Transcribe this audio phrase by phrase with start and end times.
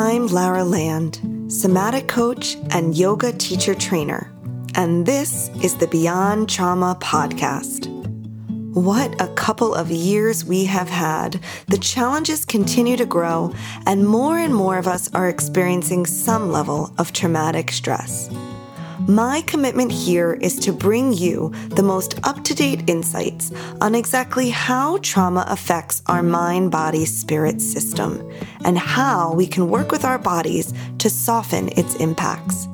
[0.00, 1.20] I'm Lara Land,
[1.52, 4.32] somatic coach and yoga teacher trainer,
[4.76, 7.88] and this is the Beyond Trauma podcast.
[8.74, 11.40] What a couple of years we have had.
[11.66, 13.52] The challenges continue to grow,
[13.86, 18.30] and more and more of us are experiencing some level of traumatic stress.
[19.06, 24.50] My commitment here is to bring you the most up to date insights on exactly
[24.50, 28.28] how trauma affects our mind body spirit system
[28.64, 32.66] and how we can work with our bodies to soften its impacts.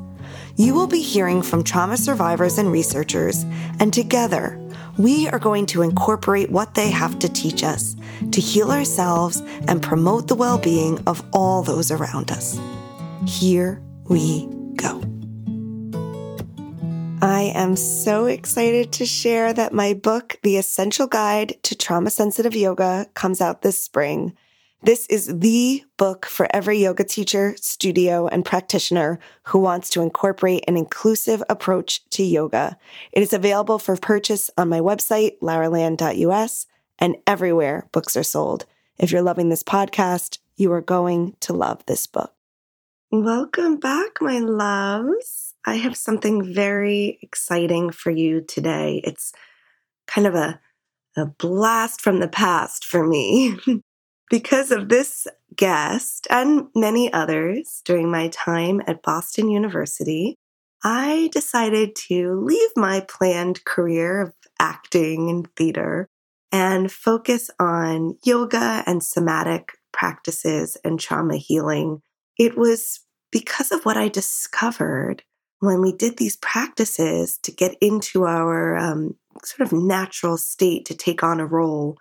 [0.56, 3.44] You will be hearing from trauma survivors and researchers,
[3.78, 4.58] and together,
[4.96, 7.96] we are going to incorporate what they have to teach us
[8.30, 12.58] to heal ourselves and promote the well being of all those around us.
[13.27, 14.46] Here we
[14.77, 15.02] go.
[17.24, 22.55] I am so excited to share that my book, The Essential Guide to Trauma Sensitive
[22.55, 24.37] Yoga, comes out this spring.
[24.83, 30.64] This is the book for every yoga teacher, studio, and practitioner who wants to incorporate
[30.69, 32.77] an inclusive approach to yoga.
[33.11, 36.66] It is available for purchase on my website, laraland.us,
[36.98, 38.66] and everywhere books are sold.
[38.98, 42.34] If you're loving this podcast, you are going to love this book.
[43.11, 45.44] Welcome back, my loves.
[45.64, 49.00] I have something very exciting for you today.
[49.04, 49.32] It's
[50.06, 50.60] kind of a,
[51.16, 53.58] a blast from the past for me.
[54.30, 55.26] because of this
[55.56, 60.36] guest and many others during my time at Boston University,
[60.82, 66.08] I decided to leave my planned career of acting and theater
[66.52, 72.02] and focus on yoga and somatic practices and trauma healing.
[72.38, 75.22] It was because of what I discovered
[75.64, 80.94] when we did these practices to get into our um, sort of natural state to
[80.94, 81.96] take on a role,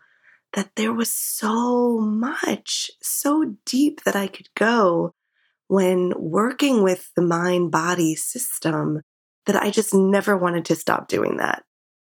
[0.54, 5.14] that there was so much, so deep that I could go
[5.68, 9.02] when working with the mind body system
[9.46, 11.64] that I just never wanted to stop doing that.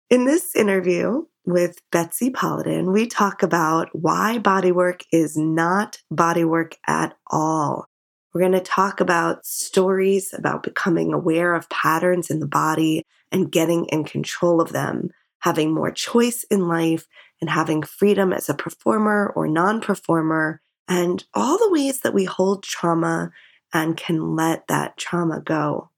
[0.09, 7.17] In this interview with Betsy Polatin, we talk about why bodywork is not bodywork at
[7.27, 7.87] all.
[8.37, 13.03] We're going to talk about stories about becoming aware of patterns in the body
[13.33, 15.09] and getting in control of them,
[15.39, 17.07] having more choice in life,
[17.41, 22.27] and having freedom as a performer or non performer, and all the ways that we
[22.27, 23.31] hold trauma
[23.73, 25.89] and can let that trauma go.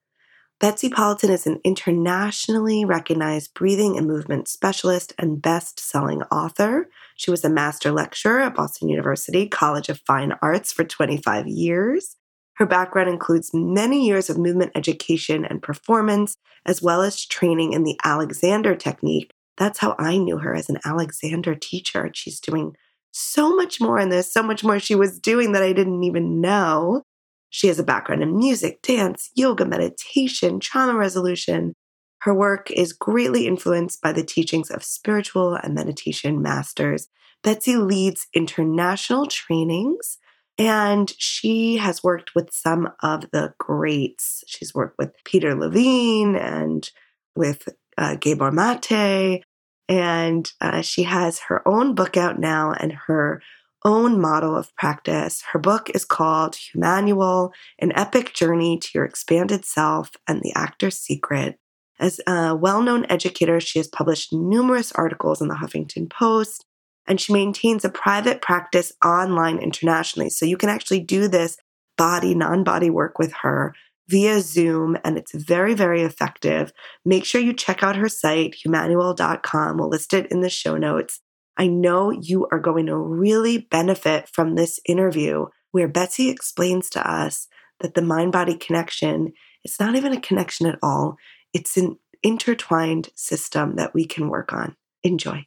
[0.60, 6.88] Betsy Polatin is an internationally recognized breathing and movement specialist and best selling author.
[7.16, 12.15] She was a master lecturer at Boston University College of Fine Arts for 25 years.
[12.58, 16.34] Her background includes many years of movement education and performance,
[16.66, 19.30] as well as training in the Alexander technique.
[19.56, 22.10] That's how I knew her as an Alexander teacher.
[22.14, 22.74] She's doing
[23.12, 26.41] so much more, and there's so much more she was doing that I didn't even
[26.41, 27.02] know.
[27.48, 31.74] She has a background in music, dance, yoga, meditation, trauma resolution.
[32.22, 37.06] Her work is greatly influenced by the teachings of spiritual and meditation masters.
[37.44, 40.18] Betsy leads international trainings
[40.58, 44.42] and she has worked with some of the greats.
[44.46, 46.91] She's worked with Peter Levine and
[47.36, 49.44] with uh, Gabor Mate.
[49.88, 53.41] And uh, she has her own book out now and her
[53.84, 55.42] own model of practice.
[55.52, 60.98] Her book is called Humanual An Epic Journey to Your Expanded Self and the Actor's
[60.98, 61.58] Secret.
[62.00, 66.64] As a well known educator, she has published numerous articles in the Huffington Post
[67.08, 70.30] and she maintains a private practice online internationally.
[70.30, 71.56] So you can actually do this
[71.96, 73.74] body, non body work with her
[74.08, 76.72] via Zoom, and it's very, very effective.
[77.04, 79.78] Make sure you check out her site, humanual.com.
[79.78, 81.20] We'll list it in the show notes.
[81.56, 87.10] I know you are going to really benefit from this interview where Betsy explains to
[87.10, 87.48] us
[87.80, 89.32] that the mind body connection
[89.64, 91.16] is not even a connection at all,
[91.52, 94.76] it's an intertwined system that we can work on.
[95.02, 95.47] Enjoy.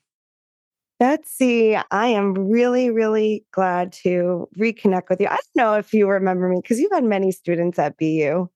[1.01, 5.25] Betsy, I am really, really glad to reconnect with you.
[5.25, 8.47] I don't know if you remember me because you've had many students at BU.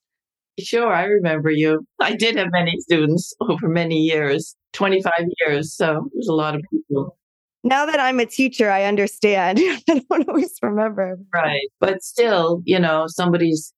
[0.60, 1.88] Sure, I remember you.
[2.00, 5.76] I did have many students over many years, 25 years.
[5.76, 7.18] So there's a lot of people.
[7.64, 9.58] Now that I'm a teacher, I understand.
[9.64, 11.18] I don't always remember.
[11.34, 11.68] Right.
[11.80, 13.74] But still, you know, somebody's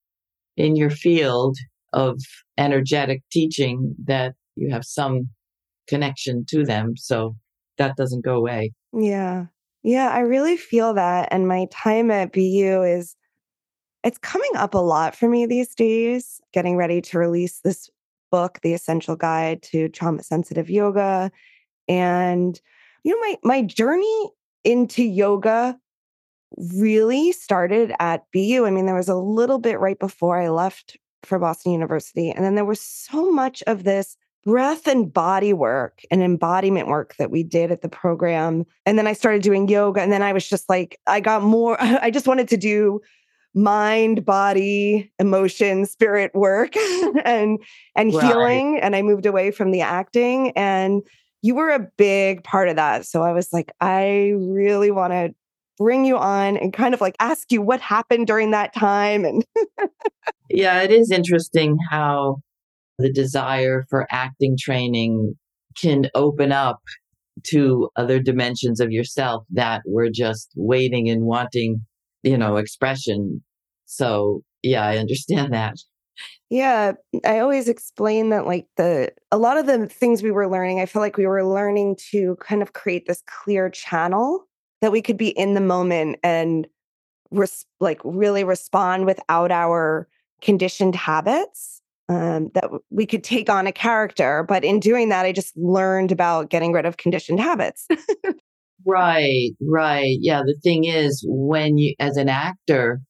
[0.58, 1.56] in your field
[1.94, 2.19] of
[2.58, 5.30] energetic teaching that you have some
[5.88, 6.98] connection to them.
[6.98, 7.38] So
[7.78, 8.74] that doesn't go away.
[8.94, 9.46] Yeah.
[9.84, 11.30] Yeah, I really feel that.
[11.32, 13.16] And my time at BU is,
[14.04, 17.90] it's coming up a lot for me these days, getting ready to release this
[18.32, 21.32] book, The Essential Guide to Trauma Sensitive Yoga.
[21.88, 22.60] And,
[23.04, 24.30] you know, my, my journey
[24.64, 25.78] into yoga
[26.74, 28.66] really started at BU.
[28.66, 32.32] I mean, there was a little bit right before I left for Boston University.
[32.32, 37.14] And then there was so much of this breath and body work and embodiment work
[37.18, 38.66] that we did at the program.
[38.86, 40.02] And then I started doing yoga.
[40.02, 43.02] And then I was just like, I got more, I just wanted to do
[43.54, 46.76] mind body emotion spirit work
[47.26, 47.58] and
[47.96, 48.24] and right.
[48.24, 51.02] healing and i moved away from the acting and
[51.42, 55.34] you were a big part of that so i was like i really want to
[55.80, 59.44] bring you on and kind of like ask you what happened during that time and
[60.52, 62.40] yeah it is interesting how
[62.98, 65.36] the desire for acting training
[65.80, 66.80] can open up
[67.44, 71.86] to other dimensions of yourself that were just waiting and wanting
[72.24, 73.44] you know expression.
[73.86, 75.76] So yeah i understand that.
[76.50, 76.94] Yeah
[77.26, 80.86] i always explain that like the a lot of the things we were learning i
[80.86, 84.48] feel like we were learning to kind of create this clear channel
[84.82, 86.68] that we could be in the moment and
[87.32, 90.08] res- like really respond without our
[90.42, 91.77] conditioned habits
[92.09, 96.12] um, that we could take on a character but in doing that i just learned
[96.12, 97.88] about getting rid of conditioned habits.
[98.86, 100.18] Right right.
[100.21, 103.01] Yeah the thing is when you as an actor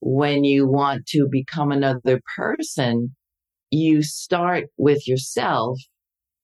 [0.00, 3.14] when you want to become another person
[3.70, 5.78] you start with yourself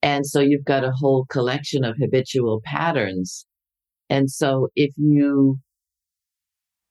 [0.03, 3.47] and so you've got a whole collection of habitual patterns.
[4.09, 5.59] And so if you,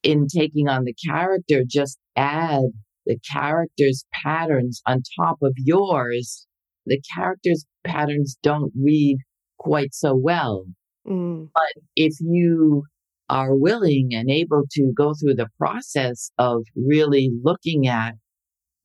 [0.03, 2.63] in taking on the character, just add
[3.07, 6.45] the character's patterns on top of yours,
[6.85, 9.17] the character's patterns don't read
[9.57, 10.65] quite so well.
[11.07, 11.49] Mm.
[11.53, 12.83] But if you
[13.29, 18.15] are willing and able to go through the process of really looking at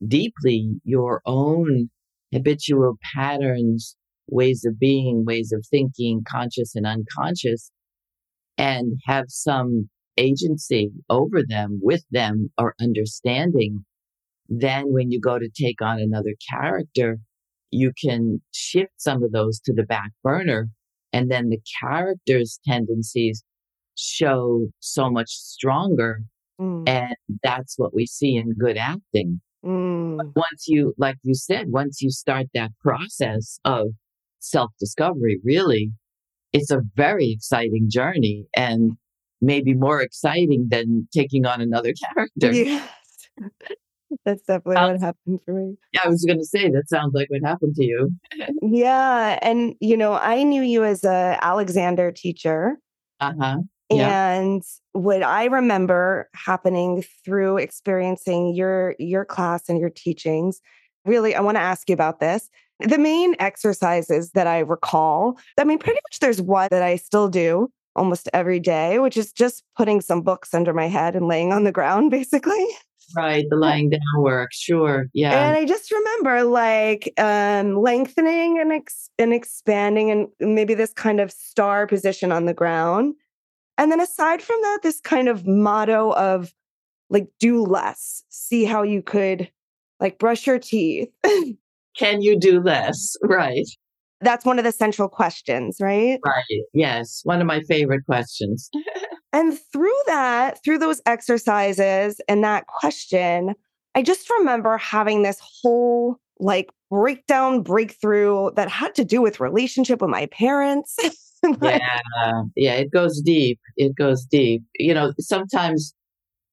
[0.07, 1.91] deeply your own
[2.33, 3.97] habitual patterns,
[4.29, 7.71] ways of being, ways of thinking, conscious and unconscious,
[8.59, 13.85] and have some agency over them, with them, or understanding,
[14.61, 17.19] then when you go to take on another character,
[17.71, 20.69] you can shift some of those to the back burner.
[21.13, 23.43] And then the character's tendencies
[23.97, 26.21] show so much stronger.
[26.61, 26.89] Mm.
[26.89, 29.41] And that's what we see in good acting.
[29.65, 30.33] Mm.
[30.35, 33.89] Once you, like you said, once you start that process of
[34.39, 35.93] self discovery, really,
[36.53, 38.93] it's a very exciting journey and
[39.41, 42.53] maybe more exciting than taking on another character.
[42.53, 42.89] Yes.
[44.25, 45.77] That's definitely um, what happened for me.
[45.93, 48.11] Yeah, I was going to say that sounds like what happened to you.
[48.63, 52.79] yeah, and you know, I knew you as a Alexander teacher.
[53.21, 53.59] Uh-huh.
[53.91, 54.33] Yeah.
[54.33, 54.63] And
[54.93, 60.61] what I remember happening through experiencing your your class and your teachings,
[61.05, 62.49] really I want to ask you about this.
[62.81, 67.29] The main exercises that I recall, I mean, pretty much there's one that I still
[67.29, 71.53] do almost every day, which is just putting some books under my head and laying
[71.53, 72.67] on the ground, basically.
[73.17, 75.49] Right, the lying down work, sure, yeah.
[75.49, 81.21] And I just remember like um, lengthening and ex- and expanding, and maybe this kind
[81.21, 83.15] of star position on the ground.
[83.79, 86.53] And then aside from that, this kind of motto of
[87.11, 89.51] like do less, see how you could
[90.01, 91.09] like brush your teeth,
[91.97, 93.17] Can you do less?
[93.23, 93.67] Right.
[94.21, 96.19] That's one of the central questions, right?
[96.25, 96.63] Right.
[96.73, 97.21] Yes.
[97.25, 98.71] One of my favorite questions.
[99.33, 103.55] and through that, through those exercises and that question,
[103.95, 110.01] I just remember having this whole like breakdown breakthrough that had to do with relationship
[110.01, 110.97] with my parents.
[111.63, 112.01] yeah.
[112.57, 112.75] Yeah.
[112.75, 113.61] It goes deep.
[113.77, 114.63] It goes deep.
[114.79, 115.95] You know, sometimes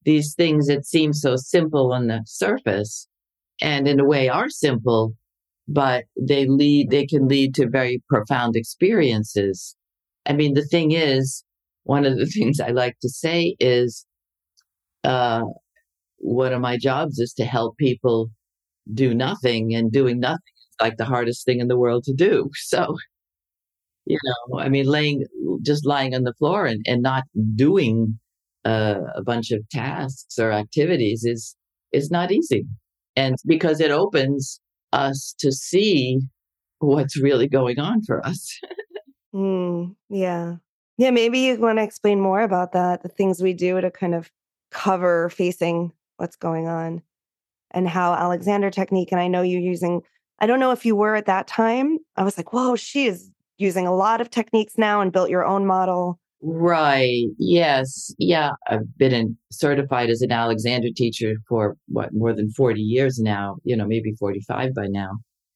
[0.06, 3.08] these things that seem so simple on the surface
[3.62, 5.14] and in a way are simple
[5.70, 9.76] but they lead, they can lead to very profound experiences.
[10.26, 11.44] I mean, the thing is,
[11.90, 14.06] one of the things I like to say is,
[15.04, 15.44] uh,
[16.18, 18.30] one of my jobs is to help people
[18.94, 22.52] do nothing and doing nothing is like the hardest thing in the world to do.
[22.74, 22.96] So,
[24.06, 25.26] you know, I mean, laying,
[25.64, 27.24] just lying on the floor and, and not
[27.56, 28.20] doing
[28.66, 31.56] uh, a bunch of tasks or activities is,
[31.92, 32.68] is not easy.
[33.16, 34.62] And because it opens
[34.94, 36.20] us to see
[36.78, 38.60] what's really going on for us.
[39.34, 40.58] mm, yeah.
[41.00, 44.14] Yeah, maybe you want to explain more about that, the things we do to kind
[44.14, 44.30] of
[44.70, 47.02] cover facing what's going on
[47.72, 49.14] and how Alexander technique.
[49.14, 50.02] And I know you're using,
[50.40, 52.00] I don't know if you were at that time.
[52.18, 55.46] I was like, whoa, she is using a lot of techniques now and built your
[55.46, 56.20] own model.
[56.42, 57.28] Right.
[57.38, 58.14] Yes.
[58.20, 58.52] Yeah.
[58.68, 63.56] I've been in, certified as an Alexander teacher for what, more than 40 years now,
[63.64, 65.12] you know, maybe 45 by now.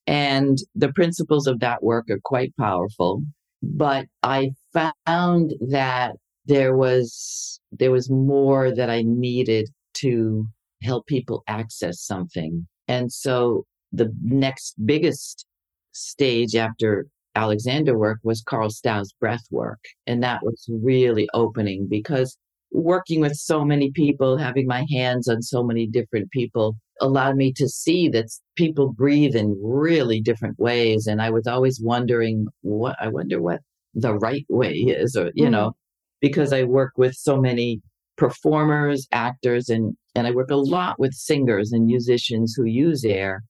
[0.08, 3.24] And the principles of that work are quite powerful.
[3.62, 6.16] But I found that
[6.46, 10.46] there was there was more that I needed to
[10.82, 12.68] help people access something.
[12.88, 15.46] And so the next biggest
[15.94, 19.80] stage after Alexander work was Carl Stough's breath work.
[20.06, 22.38] And that was really opening because
[22.72, 27.54] working with so many people, having my hands on so many different people allowed me
[27.54, 28.26] to see that
[28.56, 31.08] people breathe in really different ways.
[31.08, 33.62] And I was always wondering what I wonder what
[33.94, 35.52] the right way is, or, you mm.
[35.52, 35.76] know,
[36.22, 37.82] because I work with so many
[38.18, 43.44] performers, actors, and, and I work a lot with singers and musicians who use air.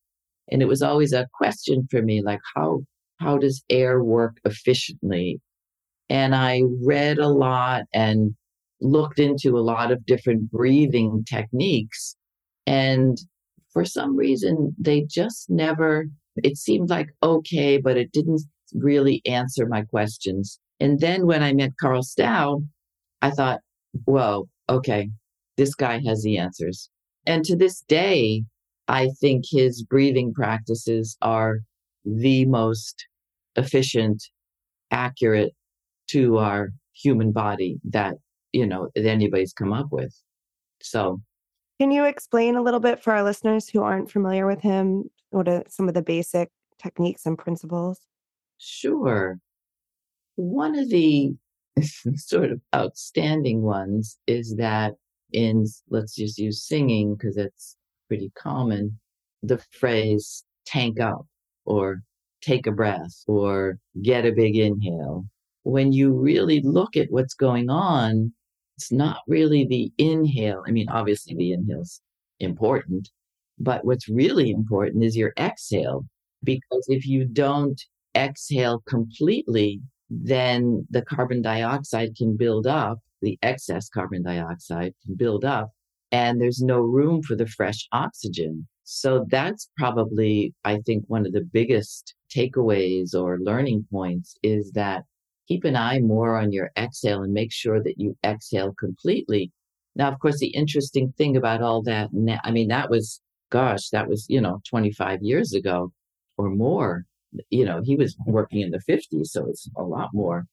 [0.51, 2.81] And it was always a question for me, like, how,
[3.19, 5.39] how does air work efficiently?
[6.09, 8.35] And I read a lot and
[8.81, 12.15] looked into a lot of different breathing techniques.
[12.67, 13.17] And
[13.71, 16.05] for some reason, they just never,
[16.37, 18.41] it seemed like okay, but it didn't
[18.73, 20.59] really answer my questions.
[20.79, 22.63] And then when I met Carl Stough,
[23.21, 23.61] I thought,
[24.05, 25.09] whoa, okay,
[25.57, 26.89] this guy has the answers.
[27.25, 28.43] And to this day,
[28.87, 31.59] I think his breathing practices are
[32.03, 33.07] the most
[33.55, 34.23] efficient,
[34.91, 35.53] accurate
[36.09, 38.15] to our human body that
[38.51, 40.13] you know that anybody's come up with.
[40.81, 41.21] So,
[41.79, 45.09] can you explain a little bit for our listeners who aren't familiar with him?
[45.29, 47.99] What are some of the basic techniques and principles?
[48.65, 49.39] Sure.
[50.35, 51.35] One of the
[52.15, 54.95] sort of outstanding ones is that
[55.33, 57.77] in let's just use singing because it's
[58.07, 58.99] pretty common
[59.41, 61.25] the phrase tank up
[61.65, 62.03] or
[62.41, 65.25] take a breath or get a big inhale
[65.63, 68.33] when you really look at what's going on
[68.77, 70.63] it's not really the inhale.
[70.67, 72.01] I mean, obviously the inhale's
[72.39, 73.09] important,
[73.59, 76.05] but what's really important is your exhale.
[76.43, 77.79] Because if you don't
[78.15, 85.45] exhale completely, then the carbon dioxide can build up, the excess carbon dioxide can build
[85.45, 85.71] up,
[86.11, 88.67] and there's no room for the fresh oxygen.
[88.83, 95.05] So that's probably, I think, one of the biggest takeaways or learning points is that
[95.47, 99.51] keep an eye more on your exhale and make sure that you exhale completely.
[99.95, 102.09] Now, of course, the interesting thing about all that,
[102.43, 105.91] I mean, that was, gosh, that was, you know, 25 years ago
[106.37, 107.05] or more.
[107.49, 110.45] You know, he was working in the 50s, so it's a lot more.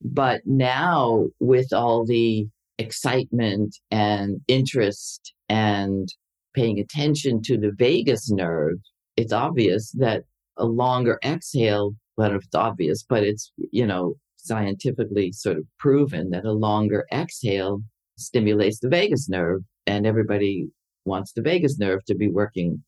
[0.00, 2.46] But now, with all the
[2.78, 6.08] excitement and interest and
[6.54, 8.78] paying attention to the vagus nerve,
[9.16, 10.22] it's obvious that
[10.56, 16.44] a longer exhale well, it's obvious, but it's, you know, scientifically sort of proven that
[16.44, 17.80] a longer exhale
[18.16, 20.66] stimulates the vagus nerve, and everybody
[21.04, 22.82] wants the vagus nerve to be working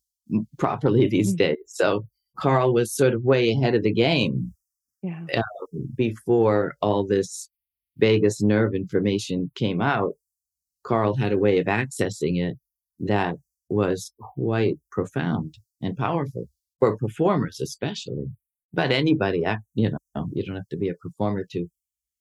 [0.59, 1.53] properly these mm-hmm.
[1.53, 1.63] days.
[1.67, 2.05] So
[2.41, 4.53] Carl was sort of way ahead of the game
[5.01, 5.25] yeah.
[5.35, 5.41] uh,
[5.95, 7.49] before all this
[7.97, 10.13] vagus nerve information came out.
[10.83, 12.57] Carl had a way of accessing it
[12.99, 13.35] that
[13.69, 16.47] was quite profound and powerful
[16.79, 18.25] for performers, especially
[18.73, 19.43] but anybody,
[19.75, 21.67] you know, you don't have to be a performer to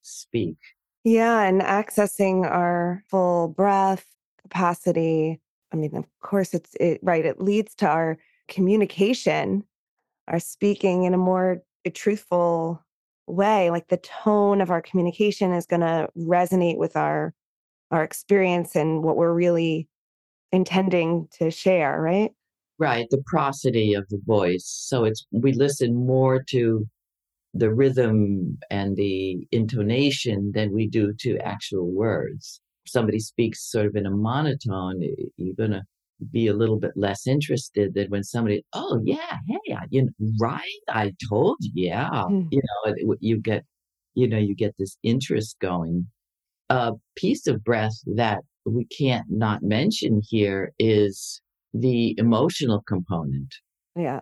[0.03, 0.57] speak.
[1.05, 4.07] Yeah, and accessing our full breath
[4.43, 5.41] capacity.
[5.73, 7.25] I mean, of course, it's it, right.
[7.25, 9.65] It leads to our communication,
[10.29, 12.83] our speaking in a more eh, truthful
[13.27, 13.71] way.
[13.71, 17.35] Like the tone of our communication is going to resonate with our
[17.91, 19.89] our experience and what we're really
[20.53, 22.00] intending to share.
[22.00, 22.31] Right.
[22.79, 24.65] Right, the prosody of the voice.
[24.65, 26.89] So it's we listen more to
[27.53, 32.61] the rhythm and the intonation than we do to actual words.
[32.87, 35.83] Somebody speaks sort of in a monotone, eh, you're going to
[36.33, 40.11] be a little bit less interested than when somebody, oh yeah, hey, I, you know,
[40.41, 40.81] right?
[40.89, 42.11] I told you, yeah.
[42.11, 42.49] Mm.
[42.50, 43.65] You know, you get,
[44.15, 46.07] you know, you get this interest going.
[46.69, 51.41] A piece of breath that we can't not mention here is
[51.73, 53.55] the emotional component.
[53.97, 54.21] Yeah.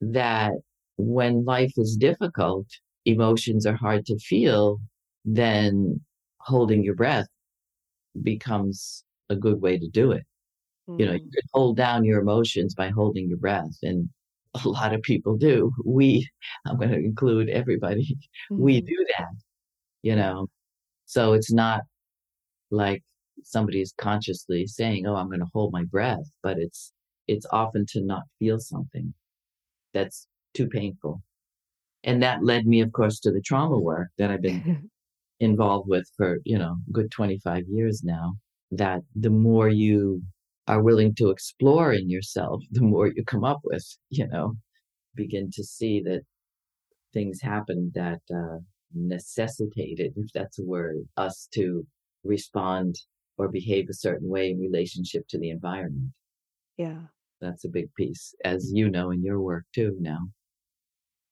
[0.00, 0.52] That
[0.96, 2.66] when life is difficult,
[3.04, 4.80] emotions are hard to feel,
[5.24, 6.00] then
[6.38, 7.26] holding your breath
[8.22, 10.24] becomes a good way to do it.
[10.88, 11.00] Mm-hmm.
[11.00, 11.30] You know, you mm-hmm.
[11.30, 13.76] can hold down your emotions by holding your breath.
[13.82, 14.08] And
[14.64, 15.72] a lot of people do.
[15.84, 16.28] We,
[16.66, 18.16] I'm going to include everybody,
[18.52, 18.62] mm-hmm.
[18.62, 19.34] we do that,
[20.02, 20.48] you know.
[21.06, 21.82] So it's not
[22.70, 23.02] like
[23.42, 26.92] somebody is consciously saying, "Oh, I'm going to hold my breath," but it's
[27.28, 29.12] it's often to not feel something
[29.92, 31.22] that's too painful.
[32.04, 34.90] And that led me, of course, to the trauma work that I've been
[35.40, 38.34] involved with for, you know, good 25 years now.
[38.70, 40.22] That the more you
[40.66, 44.54] are willing to explore in yourself, the more you come up with, you know,
[45.14, 46.22] begin to see that
[47.12, 48.58] things happen that uh,
[48.94, 51.86] necessitated, if that's a word, us to
[52.24, 52.96] respond
[53.36, 56.10] or behave a certain way in relationship to the environment.
[56.76, 57.00] Yeah.
[57.40, 60.20] That's a big piece, as you know in your work too now.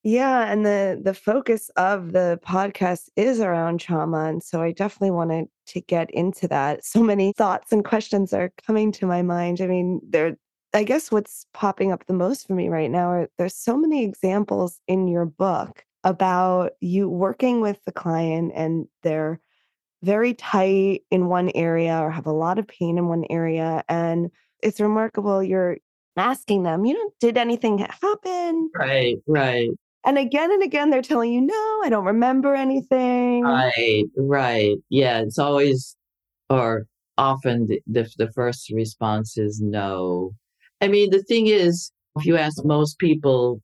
[0.03, 5.11] Yeah, and the the focus of the podcast is around trauma, and so I definitely
[5.11, 6.81] wanted to get into that.
[6.93, 9.61] So many thoughts and questions are coming to my mind.
[9.61, 10.35] I mean, there
[10.73, 14.03] I guess what's popping up the most for me right now are there's so many
[14.03, 19.39] examples in your book about you working with the client and they're
[20.03, 24.31] very tight in one area or have a lot of pain in one area and
[24.61, 25.77] it's remarkable you're
[26.17, 28.69] asking them, you know, did anything happen?
[28.75, 29.69] Right, right.
[30.05, 33.43] And again and again, they're telling you, no, I don't remember anything.
[33.43, 34.75] Right, right.
[34.89, 35.95] Yeah, it's always,
[36.49, 40.33] or often the, the, the first response is no.
[40.81, 43.61] I mean, the thing is, if you ask most people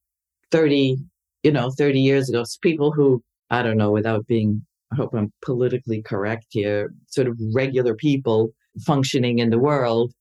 [0.52, 0.98] 30,
[1.44, 5.34] you know, 30 years ago, people who, I don't know, without being, I hope I'm
[5.44, 8.54] politically correct here, sort of regular people
[8.86, 10.14] functioning in the world,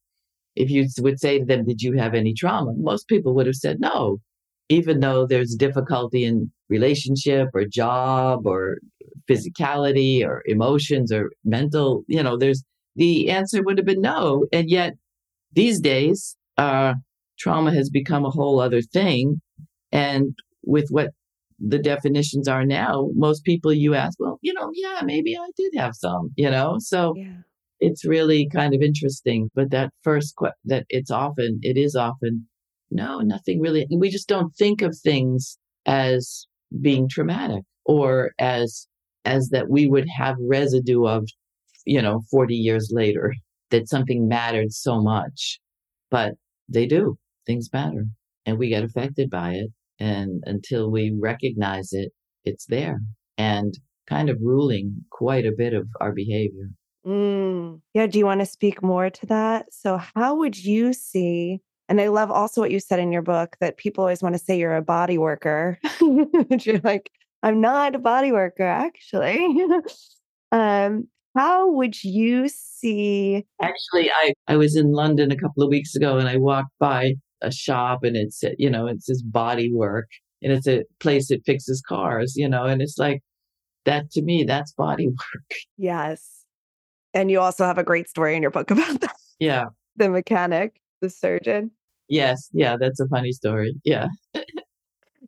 [0.57, 2.73] if you would say to them, Did you have any trauma?
[2.77, 4.19] Most people would have said no
[4.69, 8.79] even though there's difficulty in relationship or job or
[9.29, 12.63] physicality or emotions or mental, you know, there's
[12.97, 14.47] the answer would have been no.
[14.53, 14.95] And yet
[15.53, 16.95] these days, uh,
[17.39, 19.41] trauma has become a whole other thing.
[19.93, 21.11] And with what
[21.59, 25.73] the definitions are now, most people you ask, well, you know, yeah, maybe I did
[25.77, 27.39] have some, you know, so yeah.
[27.81, 29.51] it's really kind of interesting.
[29.55, 32.47] But that first, que- that it's often, it is often
[32.91, 33.87] no, nothing really.
[33.91, 36.47] We just don't think of things as
[36.81, 38.87] being traumatic or as
[39.25, 41.29] as that we would have residue of,
[41.85, 43.35] you know, 40 years later
[43.71, 45.61] that something mattered so much.
[46.11, 46.35] But
[46.69, 47.19] they do.
[47.47, 48.07] Things matter.
[48.47, 49.71] And we get affected by it.
[49.99, 52.13] And until we recognize it,
[52.45, 53.01] it's there
[53.37, 53.75] and
[54.09, 56.71] kind of ruling quite a bit of our behavior.
[57.07, 57.81] Mm.
[57.95, 58.07] Yeah.
[58.07, 59.73] Do you want to speak more to that?
[59.73, 63.57] So, how would you see and I love also what you said in your book
[63.61, 65.79] that people always want to say you're a body worker.
[66.01, 67.11] you're like,
[67.43, 69.65] I'm not a body worker, actually.
[70.53, 73.47] um, how would you see?
[73.63, 77.15] Actually, I, I was in London a couple of weeks ago and I walked by
[77.43, 80.09] a shop and it's, you know, it's this body work
[80.43, 83.23] and it's a place that fixes cars, you know, and it's like,
[83.85, 85.59] that to me, that's body work.
[85.77, 86.45] Yes.
[87.15, 89.17] And you also have a great story in your book about that.
[89.39, 89.67] Yeah.
[89.97, 91.71] The mechanic, the surgeon.
[92.09, 92.49] Yes.
[92.53, 92.77] Yeah.
[92.79, 93.75] That's a funny story.
[93.85, 94.09] Yeah.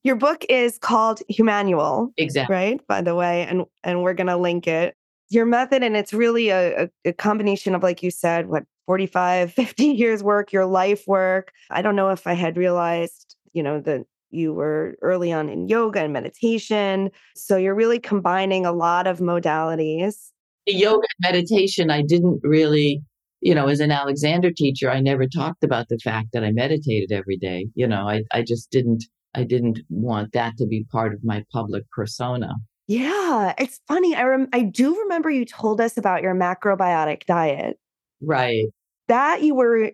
[0.02, 2.12] Your book is called Humanual.
[2.16, 2.54] Exactly.
[2.54, 2.86] Right.
[2.86, 4.94] By the way, and and we're gonna link it.
[5.28, 9.84] Your method, and it's really a, a, combination of, like you said, what 45, 50
[9.84, 11.52] years work, your life work.
[11.70, 15.68] I don't know if I had realized, you know, that you were early on in
[15.68, 17.10] yoga and meditation.
[17.36, 20.30] So you're really combining a lot of modalities.
[20.66, 23.02] The yoga and meditation, I didn't really
[23.40, 27.12] you know, as an Alexander teacher, I never talked about the fact that I meditated
[27.12, 27.68] every day.
[27.74, 31.44] You know, I, I just didn't, I didn't want that to be part of my
[31.52, 32.54] public persona.
[32.86, 34.14] Yeah, it's funny.
[34.14, 37.78] I rem- I do remember you told us about your macrobiotic diet.
[38.20, 38.66] Right.
[39.08, 39.90] That you were,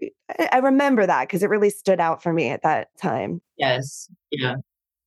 [0.53, 3.41] I remember that because it really stood out for me at that time.
[3.59, 4.11] Yes.
[4.31, 4.57] Yeah.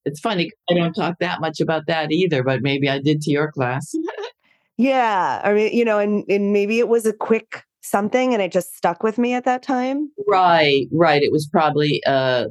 [0.06, 0.52] It's funny.
[0.70, 3.92] I don't talk that much about that either, but maybe I did to your class.
[4.78, 5.42] yeah.
[5.44, 8.76] I mean, you know, and, and maybe it was a quick something and it just
[8.76, 10.10] stuck with me at that time.
[10.28, 11.22] Right, right.
[11.22, 12.46] It was probably uh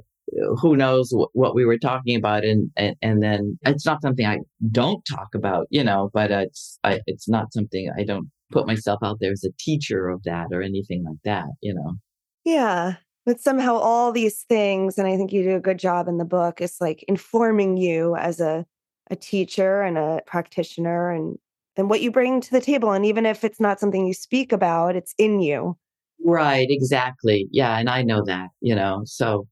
[0.60, 4.26] who knows what, what we were talking about and, and and then it's not something
[4.26, 8.66] I don't talk about, you know, but it's I, it's not something I don't put
[8.66, 11.94] myself out there as a teacher of that or anything like that, you know.
[12.44, 12.96] Yeah.
[13.26, 16.24] But somehow all these things, and I think you do a good job in the
[16.24, 18.64] book, is like informing you as a
[19.10, 21.38] a teacher and a practitioner and
[21.78, 22.92] and what you bring to the table.
[22.92, 25.76] And even if it's not something you speak about, it's in you.
[26.24, 27.48] Right, exactly.
[27.50, 27.78] Yeah.
[27.78, 29.02] And I know that, you know.
[29.04, 29.46] So,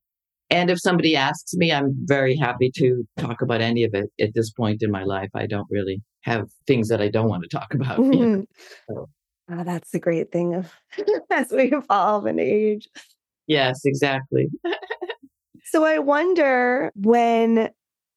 [0.49, 4.33] and if somebody asks me, I'm very happy to talk about any of it at
[4.33, 5.29] this point in my life.
[5.33, 7.99] I don't really have things that I don't want to talk about.
[7.99, 8.45] You know?
[8.89, 9.09] so.
[9.51, 10.71] oh, that's the great thing of
[11.31, 12.87] as we evolve and age.
[13.47, 14.49] Yes, exactly.
[15.63, 17.69] so I wonder when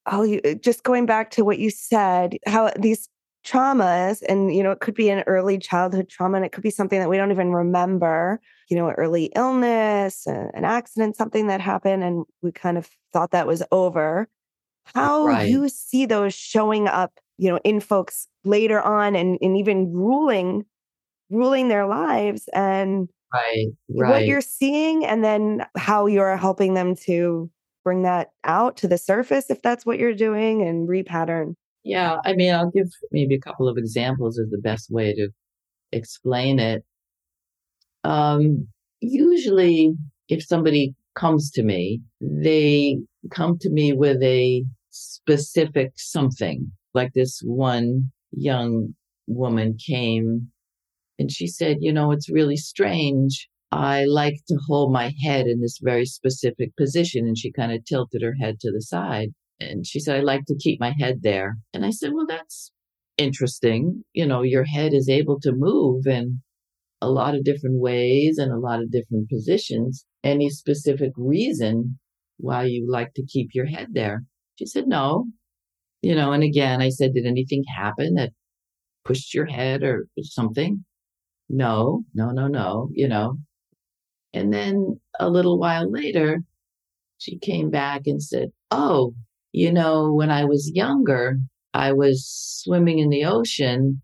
[0.07, 3.09] oh, you, uh, just going back to what you said, how these
[3.45, 6.71] traumas and you know it could be an early childhood trauma and it could be
[6.71, 12.05] something that we don't even remember you know early illness an accident something that happened
[12.05, 14.29] and we kind of thought that was over
[14.95, 15.49] how right.
[15.49, 20.65] you see those showing up you know in folks later on and, and even ruling
[21.31, 24.11] ruling their lives and right, right.
[24.11, 27.51] what you're seeing and then how you're helping them to
[27.85, 32.35] bring that out to the surface if that's what you're doing and repattern Yeah, I
[32.35, 35.29] mean, I'll give maybe a couple of examples as the best way to
[35.93, 36.85] explain it.
[38.05, 38.69] Um,
[39.01, 39.95] usually,
[40.29, 42.99] if somebody comes to me, they
[43.31, 46.73] come to me with a specific something.
[46.95, 48.95] Like this one young
[49.27, 50.51] woman came
[51.19, 53.49] and she said, You know, it's really strange.
[53.73, 57.27] I like to hold my head in this very specific position.
[57.27, 59.31] And she kind of tilted her head to the side.
[59.61, 61.59] And she said, I like to keep my head there.
[61.75, 62.73] And I said, Well, that's
[63.19, 64.05] interesting.
[64.15, 66.41] You know, your head is able to move in
[67.03, 70.05] a lot of different ways and a lot of different positions.
[70.25, 71.99] Any specific reason
[72.39, 74.25] why you like to keep your head there?
[74.57, 75.27] She said, No.
[76.03, 78.33] You know, and again, I said, Did anything happen that
[79.05, 80.85] pushed your head or something?
[81.49, 83.39] No, no, no, no, you know.
[84.33, 86.43] And then a little while later,
[87.19, 89.15] she came back and said, Oh,
[89.53, 91.39] you know, when I was younger,
[91.75, 92.27] I was
[92.63, 94.03] swimming in the ocean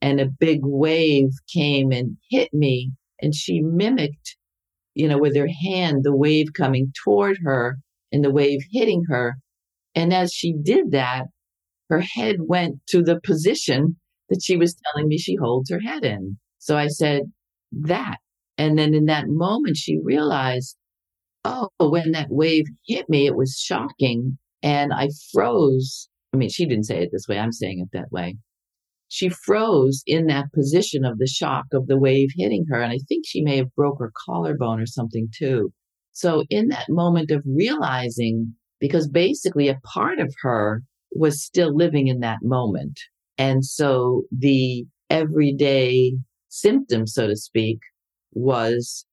[0.00, 2.92] and a big wave came and hit me.
[3.20, 4.36] And she mimicked,
[4.94, 7.78] you know, with her hand, the wave coming toward her
[8.12, 9.36] and the wave hitting her.
[9.94, 11.26] And as she did that,
[11.90, 13.96] her head went to the position
[14.28, 16.38] that she was telling me she holds her head in.
[16.58, 17.24] So I said,
[17.72, 18.18] that.
[18.58, 20.76] And then in that moment, she realized,
[21.44, 24.38] oh, when that wave hit me, it was shocking.
[24.62, 26.08] And I froze.
[26.32, 27.38] I mean, she didn't say it this way.
[27.38, 28.36] I'm saying it that way.
[29.08, 32.80] She froze in that position of the shock of the wave hitting her.
[32.80, 35.72] And I think she may have broke her collarbone or something too.
[36.12, 42.06] So in that moment of realizing, because basically a part of her was still living
[42.06, 43.00] in that moment.
[43.36, 46.12] And so the everyday
[46.48, 47.78] symptom, so to speak,
[48.32, 49.04] was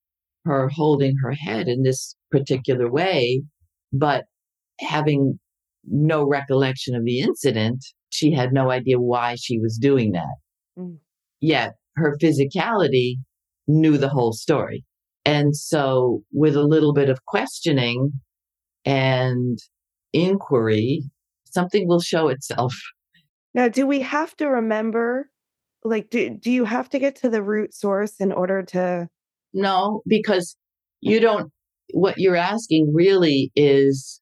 [0.46, 3.42] her holding her head in this particular way,
[3.92, 4.26] but
[4.80, 5.40] having
[5.86, 10.36] no recollection of the incident, she had no idea why she was doing that.
[10.78, 10.98] Mm.
[11.40, 13.16] Yet her physicality
[13.68, 14.84] knew the whole story.
[15.26, 18.14] And so, with a little bit of questioning
[18.86, 19.60] and
[20.14, 21.04] inquiry,
[21.46, 22.74] something will show itself.
[23.54, 25.30] Now, do we have to remember,
[25.84, 29.10] like, do, do you have to get to the root source in order to?
[29.54, 30.56] No, because
[31.02, 31.52] you don't,
[31.94, 34.22] what you're asking really is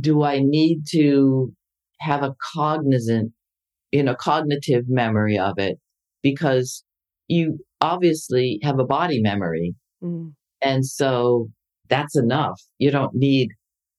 [0.00, 1.52] do I need to
[2.00, 3.32] have a cognizant,
[3.92, 5.78] you know, cognitive memory of it?
[6.22, 6.84] Because
[7.28, 9.74] you obviously have a body memory.
[10.02, 10.34] Mm.
[10.60, 11.48] And so
[11.88, 12.60] that's enough.
[12.78, 13.50] You don't need,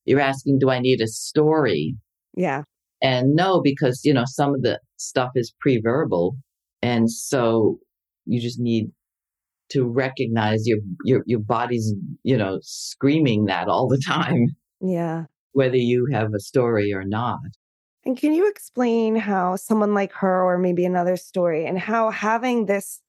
[0.06, 1.95] you're asking, do I need a story?
[2.36, 2.63] Yeah.
[3.02, 6.36] And no, because, you know, some of the stuff is pre verbal.
[6.82, 7.78] And so
[8.26, 8.91] you just need
[9.69, 14.47] to recognize your, your, your body's, you know, screaming that all the time.
[14.82, 15.26] Yeah
[15.58, 17.39] whether you have a story or not.
[18.06, 22.67] And can you explain how someone like her, or maybe another story, and how having
[22.67, 23.02] this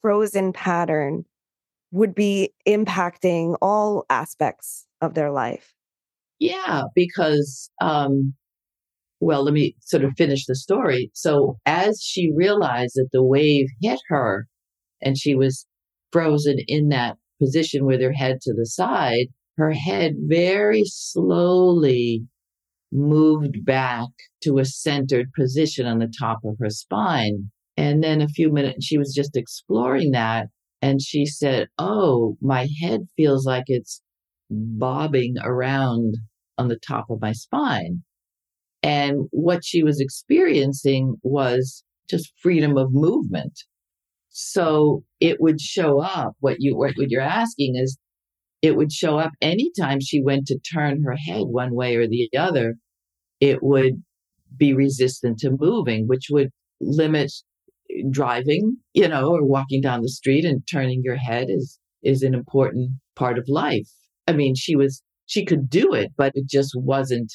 [0.00, 1.24] frozen pattern
[1.92, 5.74] would be impacting all aspects of their life?
[6.40, 8.34] Yeah, because, um,
[9.20, 11.08] well, let me sort of finish the story.
[11.14, 14.48] So, as she realized that the wave hit her
[15.00, 15.66] and she was
[16.10, 22.26] frozen in that position with her head to the side, her head very slowly
[22.90, 24.08] moved back
[24.42, 27.50] to a centered position on the top of her spine.
[27.76, 30.48] And then a few minutes, she was just exploring that.
[30.82, 34.02] And she said, Oh, my head feels like it's
[34.50, 36.16] bobbing around
[36.58, 38.02] on the top of my spine.
[38.82, 43.60] And what she was experiencing was just freedom of movement.
[44.30, 46.34] So it would show up.
[46.40, 47.98] What you what, you're asking is
[48.62, 52.30] it would show up anytime she went to turn her head one way or the
[52.38, 52.76] other.
[53.40, 54.02] It would
[54.56, 57.32] be resistant to moving, which would limit
[58.10, 62.34] driving, you know, or walking down the street and turning your head is is an
[62.34, 63.88] important part of life.
[64.26, 67.32] I mean, she was she could do it, but it just wasn't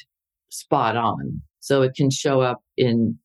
[0.50, 1.42] spot on.
[1.60, 3.18] So it can show up in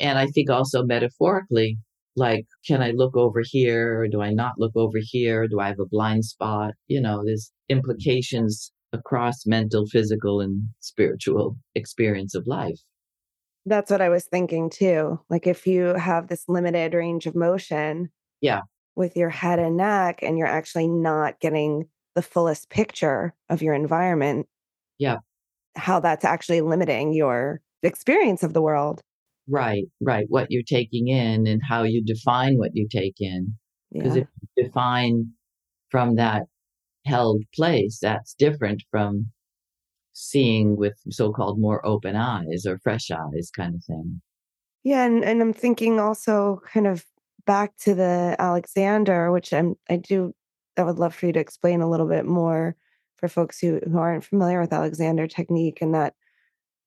[0.00, 1.78] and I think also metaphorically
[2.16, 4.00] like can i look over here?
[4.00, 5.46] Or do i not look over here?
[5.46, 6.74] Do i have a blind spot?
[6.86, 12.80] You know there's implications across mental physical and spiritual experience of life.
[13.68, 18.10] That's what i was thinking too like if you have this limited range of motion
[18.40, 18.60] yeah.
[18.94, 23.74] with your head and neck and you're actually not getting the fullest picture of your
[23.74, 24.46] environment
[24.98, 25.16] yeah.
[25.74, 29.02] how that's actually limiting your experience of the world
[29.48, 30.26] Right, right.
[30.28, 33.54] What you're taking in and how you define what you take in.
[33.92, 34.22] Because yeah.
[34.22, 35.30] if you define
[35.90, 36.42] from that
[37.04, 39.30] held place, that's different from
[40.12, 44.20] seeing with so called more open eyes or fresh eyes kind of thing.
[44.82, 47.04] Yeah, and, and I'm thinking also kind of
[47.44, 50.34] back to the Alexander, which I'm I do
[50.76, 52.76] I would love for you to explain a little bit more
[53.16, 56.14] for folks who, who aren't familiar with Alexander technique and that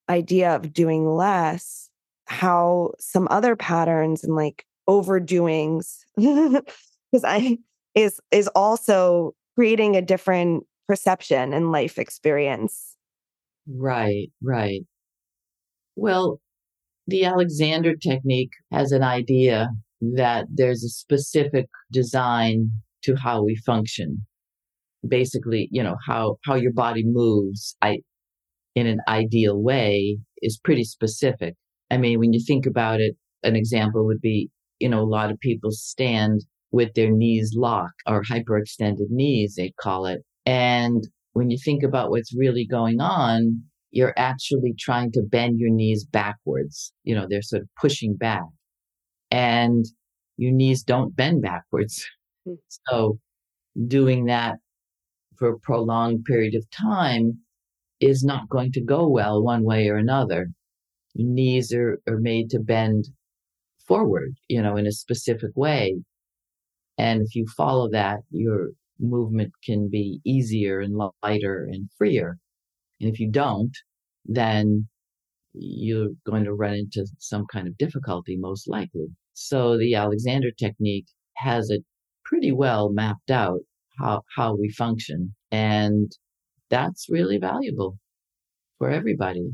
[0.10, 1.89] idea of doing less,
[2.30, 7.58] how some other patterns and like overdoings because I
[7.96, 12.96] is is also creating a different perception and life experience.
[13.68, 14.82] Right, right.
[15.96, 16.40] Well,
[17.08, 19.70] the Alexander technique has an idea
[20.02, 22.72] that there's a specific design
[23.04, 24.26] to how we function.
[25.08, 28.00] Basically, you know, how, how your body moves I,
[28.76, 31.56] in an ideal way is pretty specific.
[31.92, 34.50] I mean, when you think about it, an example would be,
[34.80, 39.74] you know, a lot of people stand with their knees locked or hyperextended knees, they
[39.82, 40.22] call it.
[40.46, 45.72] And when you think about what's really going on, you're actually trying to bend your
[45.72, 46.94] knees backwards.
[47.04, 48.44] You know, they're sort of pushing back
[49.32, 49.86] and
[50.38, 52.06] your knees don't bend backwards.
[52.46, 52.54] Hmm.
[52.88, 53.20] So
[53.88, 54.58] doing that
[55.38, 57.40] for a prolonged period of time
[58.00, 60.48] is not going to go well one way or another.
[61.26, 63.10] Knees are, are made to bend
[63.88, 65.96] forward, you know, in a specific way.
[66.98, 72.38] And if you follow that, your movement can be easier and lighter and freer.
[73.00, 73.76] And if you don't,
[74.26, 74.88] then
[75.54, 79.08] you're going to run into some kind of difficulty, most likely.
[79.34, 81.84] So the Alexander technique has it
[82.26, 83.60] pretty well mapped out
[83.98, 85.34] how, how we function.
[85.52, 86.12] And
[86.70, 87.98] that's really valuable
[88.78, 89.52] for everybody.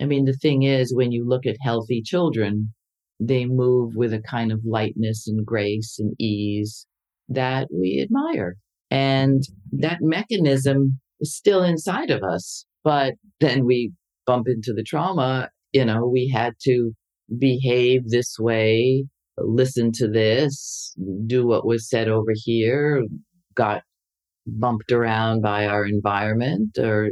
[0.00, 2.72] I mean, the thing is, when you look at healthy children,
[3.20, 6.86] they move with a kind of lightness and grace and ease
[7.28, 8.56] that we admire.
[8.90, 12.64] And that mechanism is still inside of us.
[12.84, 13.92] But then we
[14.26, 16.92] bump into the trauma, you know, we had to
[17.38, 19.04] behave this way,
[19.36, 20.94] listen to this,
[21.26, 23.04] do what was said over here,
[23.54, 23.82] got
[24.46, 27.10] bumped around by our environment or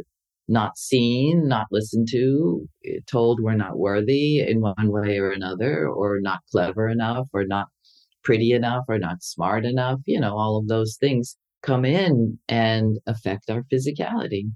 [0.48, 5.88] not seen, not listened to, eh, told we're not worthy in one way or another,
[5.88, 7.68] or not clever enough, or not
[8.22, 10.00] pretty enough, or not smart enough.
[10.06, 14.50] You know, all of those things come in and affect our physicality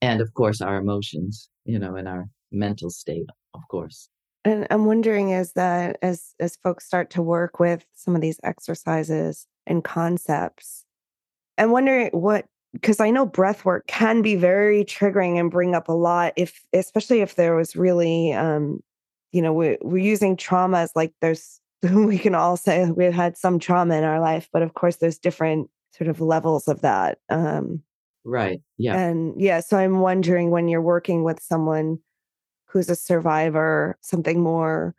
[0.00, 4.08] and of course our emotions you know and our mental state of course
[4.44, 8.40] and i'm wondering is that as as folks start to work with some of these
[8.42, 10.84] exercises and concepts
[11.58, 12.46] i'm wondering what
[12.80, 16.64] because i know breath work can be very triggering and bring up a lot if
[16.72, 18.80] especially if there was really um
[19.32, 21.60] you know we're, we're using trauma as like there's
[21.92, 25.18] we can all say we've had some trauma in our life but of course there's
[25.18, 27.18] different sort of levels of that.
[27.28, 27.82] Um,
[28.24, 28.60] right.
[28.76, 28.96] Yeah.
[28.96, 31.98] And yeah, so I'm wondering when you're working with someone
[32.66, 34.94] who's a survivor, something more,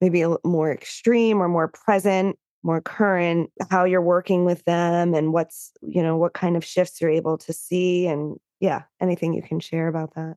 [0.00, 5.32] maybe a more extreme or more present, more current, how you're working with them and
[5.32, 8.06] what's, you know, what kind of shifts you're able to see.
[8.06, 10.36] And yeah, anything you can share about that.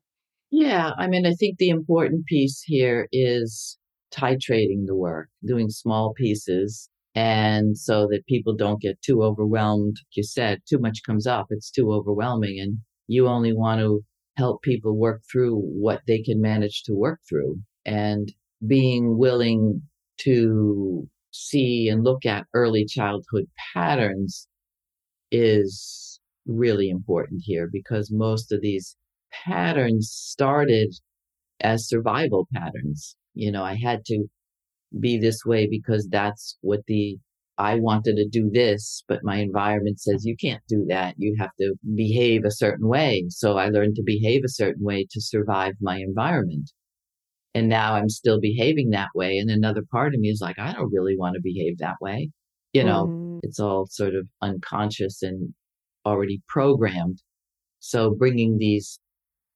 [0.51, 0.91] Yeah.
[0.97, 3.77] I mean, I think the important piece here is
[4.13, 9.95] titrating the work, doing small pieces and so that people don't get too overwhelmed.
[9.97, 14.03] Like you said, too much comes up, it's too overwhelming, and you only want to
[14.37, 17.57] help people work through what they can manage to work through.
[17.85, 18.33] And
[18.67, 19.81] being willing
[20.19, 24.47] to see and look at early childhood patterns
[25.31, 28.95] is really important here because most of these
[29.45, 30.93] patterns started
[31.61, 33.15] as survival patterns.
[33.33, 34.25] You know, I had to
[34.99, 37.17] be this way because that's what the
[37.57, 41.15] I wanted to do this, but my environment says you can't do that.
[41.17, 43.25] You have to behave a certain way.
[43.29, 46.71] So I learned to behave a certain way to survive my environment.
[47.55, 49.37] And now I'm still behaving that way.
[49.37, 52.29] And another part of me is like, I don't really want to behave that way.
[52.73, 53.39] You know, mm.
[53.43, 55.53] it's all sort of unconscious and
[56.05, 57.21] already programmed.
[57.79, 58.99] So bringing these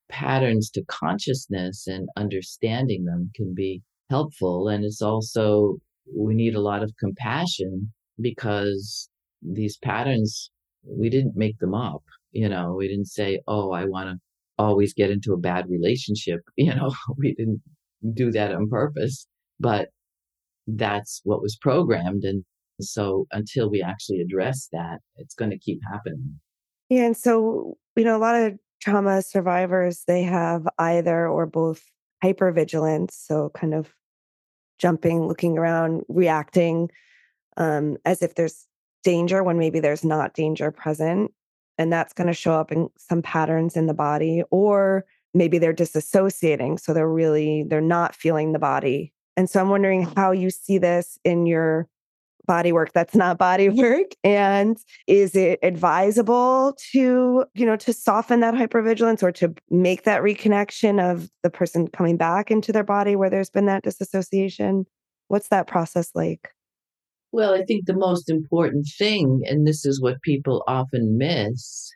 [0.07, 4.69] patterns to consciousness and understanding them can be helpful.
[4.69, 5.75] And it's also,
[6.15, 9.09] we need a lot of compassion because
[9.41, 10.51] these patterns,
[10.85, 12.03] we didn't make them up.
[12.31, 14.15] You know, we didn't say, oh, I want to
[14.57, 16.39] always get into a bad relationship.
[16.55, 17.61] You know, we didn't
[18.13, 19.27] do that on purpose,
[19.59, 19.89] but
[20.67, 22.23] that's what was programmed.
[22.23, 22.43] And
[22.81, 26.39] so until we actually address that, it's going to keep happening.
[26.89, 27.05] Yeah.
[27.05, 31.83] And so, you know, a lot of trauma survivors, they have either or both
[32.23, 33.11] hypervigilance.
[33.11, 33.93] So, kind of
[34.79, 36.89] jumping, looking around, reacting
[37.57, 38.65] um, as if there's
[39.03, 41.31] danger when maybe there's not danger present.
[41.77, 45.73] And that's going to show up in some patterns in the body, or maybe they're
[45.73, 46.79] disassociating.
[46.79, 50.77] So they're really, they're not feeling the body And so I'm wondering how you see
[50.79, 51.87] this in your
[52.45, 58.39] body work that's not body work and is it advisable to you know to soften
[58.39, 63.15] that hypervigilance or to make that reconnection of the person coming back into their body
[63.15, 64.83] where there's been that disassociation
[65.27, 66.49] what's that process like
[67.31, 71.91] well i think the most important thing and this is what people often miss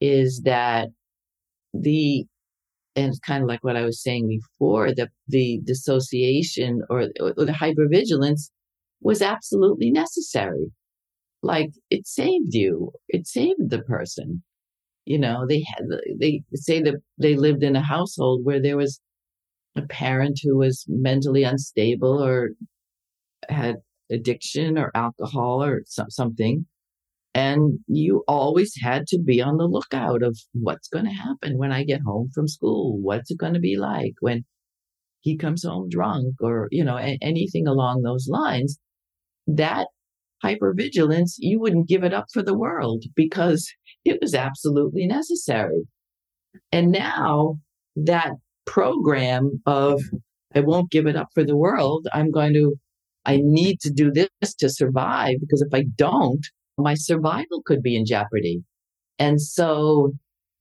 [0.00, 0.88] is that
[1.72, 2.26] the
[2.96, 7.44] and it's kind of like what I was saying before the the dissociation or, or
[7.44, 8.50] the hypervigilance
[9.00, 10.72] was absolutely necessary.
[11.42, 14.42] Like it saved you, it saved the person.
[15.04, 15.84] You know, they had,
[16.18, 19.00] they say that they lived in a household where there was
[19.76, 22.50] a parent who was mentally unstable or
[23.48, 23.76] had
[24.10, 26.66] addiction or alcohol or some, something.
[27.36, 31.70] And you always had to be on the lookout of what's going to happen when
[31.70, 32.98] I get home from school.
[32.98, 34.46] What's it going to be like when
[35.20, 38.78] he comes home drunk or, you know, a- anything along those lines
[39.46, 39.88] that
[40.42, 43.70] hypervigilance, you wouldn't give it up for the world because
[44.06, 45.82] it was absolutely necessary.
[46.72, 47.58] And now
[47.96, 48.32] that
[48.64, 50.02] program of
[50.54, 52.76] I won't give it up for the world, I'm going to,
[53.26, 56.46] I need to do this to survive because if I don't,
[56.78, 58.62] my survival could be in jeopardy.
[59.18, 60.12] And so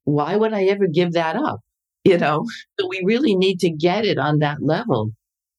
[0.05, 1.59] why would I ever give that up?
[2.03, 2.45] You know,
[2.79, 5.11] so we really need to get it on that level,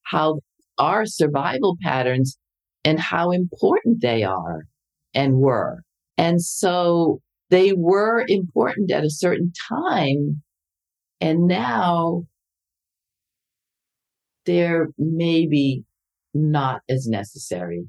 [0.04, 0.40] how
[0.78, 2.38] our survival patterns
[2.84, 4.66] and how important they are
[5.12, 5.82] and were.
[6.16, 10.42] And so they were important at a certain time.
[11.20, 12.26] And now
[14.44, 15.84] they're maybe
[16.32, 17.86] not as necessary.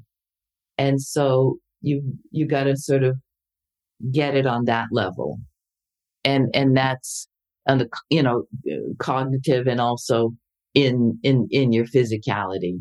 [0.76, 3.16] And so you, you got to sort of
[4.12, 5.38] get it on that level.
[6.24, 7.28] And, and that's
[7.66, 8.44] on the, you know,
[8.98, 10.32] cognitive and also
[10.74, 12.80] in, in, in your physicality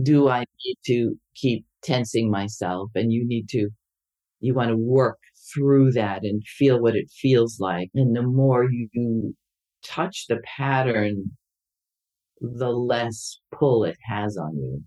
[0.00, 2.90] do I need to keep tensing myself?
[2.94, 3.68] And you need to,
[4.40, 5.18] you want to work
[5.52, 7.90] through that and feel what it feels like.
[7.94, 9.34] And the more you
[9.84, 11.32] touch the pattern,
[12.40, 14.82] the less pull it has on you.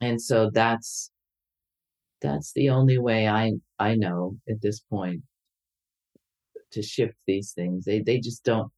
[0.00, 1.10] And so that's,
[2.20, 5.22] that's the only way I, I know at this point
[6.72, 7.84] to shift these things.
[7.84, 8.70] They, they just don't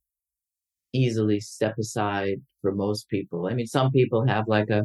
[0.92, 3.46] easily step aside for most people.
[3.46, 4.84] I mean, some people have like a,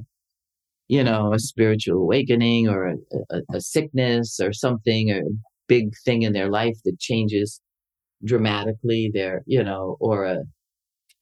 [0.88, 2.96] you know, a spiritual awakening or a,
[3.32, 5.22] a, a sickness or something, a
[5.68, 7.62] big thing in their life that changes
[8.24, 10.40] dramatically their, you know, or a,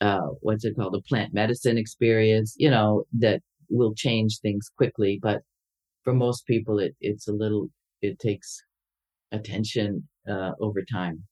[0.02, 5.20] uh, what's it called, a plant medicine experience, you know, that will change things quickly.
[5.22, 5.42] But
[6.10, 7.70] for most people, it, it's a little,
[8.02, 8.64] it takes
[9.32, 11.24] attention uh, over time.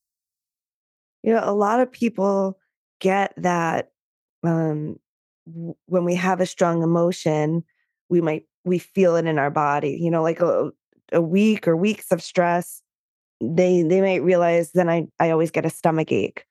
[1.23, 2.59] You know, a lot of people
[2.99, 3.89] get that
[4.43, 4.97] um,
[5.87, 7.63] when we have a strong emotion,
[8.09, 9.97] we might we feel it in our body.
[9.99, 10.69] You know, like a,
[11.11, 12.83] a week or weeks of stress,
[13.41, 16.45] they they might realize then I I always get a stomach ache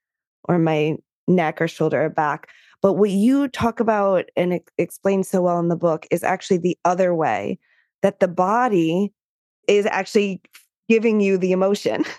[0.49, 0.97] or my
[1.29, 2.49] neck or shoulder or back.
[2.81, 6.77] But what you talk about and explain so well in the book is actually the
[6.83, 7.57] other way
[8.01, 9.13] that the body
[9.67, 10.41] is actually
[10.89, 12.03] giving you the emotion.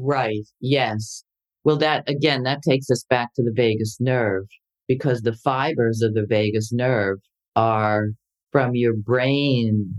[0.00, 0.46] Right.
[0.60, 1.24] Yes.
[1.64, 4.44] Well, that again, that takes us back to the vagus nerve
[4.86, 7.18] because the fibers of the vagus nerve
[7.56, 8.10] are
[8.52, 9.92] from your brain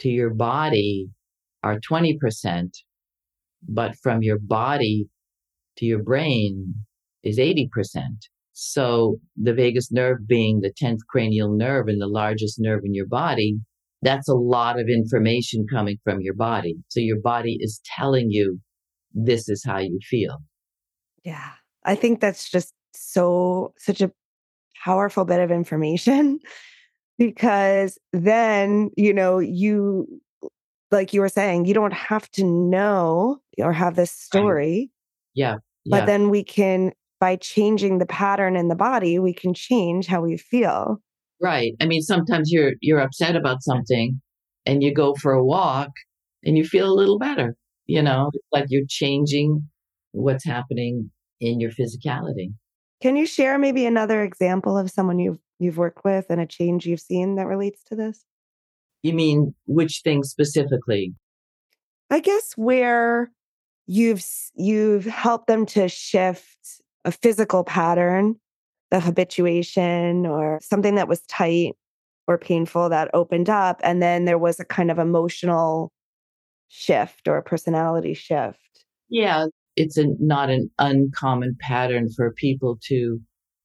[0.00, 1.08] to your body
[1.62, 2.68] are 20%,
[3.68, 5.08] but from your body
[5.78, 6.74] to your brain
[7.22, 7.68] is 80%.
[8.52, 13.06] So the vagus nerve being the 10th cranial nerve and the largest nerve in your
[13.06, 13.56] body,
[14.02, 16.76] that's a lot of information coming from your body.
[16.88, 18.60] So your body is telling you
[19.14, 20.38] this is how you feel.
[21.24, 21.50] Yeah.
[21.84, 24.10] I think that's just so, such a
[24.84, 26.40] powerful bit of information
[27.18, 30.08] because then, you know, you,
[30.90, 34.90] like you were saying, you don't have to know or have this story.
[35.34, 35.56] Yeah.
[35.86, 36.06] But yeah.
[36.06, 40.36] then we can, by changing the pattern in the body, we can change how we
[40.36, 41.00] feel.
[41.42, 41.72] Right.
[41.80, 44.20] I mean, sometimes you're you're upset about something
[44.64, 45.90] and you go for a walk
[46.44, 47.56] and you feel a little better.
[47.86, 49.68] You know, like you're changing
[50.12, 52.52] what's happening in your physicality.
[53.02, 56.86] Can you share maybe another example of someone you've you've worked with and a change
[56.86, 58.24] you've seen that relates to this?
[59.02, 61.12] You mean which thing specifically?
[62.08, 63.32] I guess where
[63.86, 64.24] you've
[64.54, 68.36] you've helped them to shift a physical pattern,
[68.92, 71.72] the habituation or something that was tight
[72.28, 75.90] or painful that opened up and then there was a kind of emotional
[76.68, 78.84] shift or a personality shift.
[79.08, 83.18] Yeah, it's a, not an uncommon pattern for people to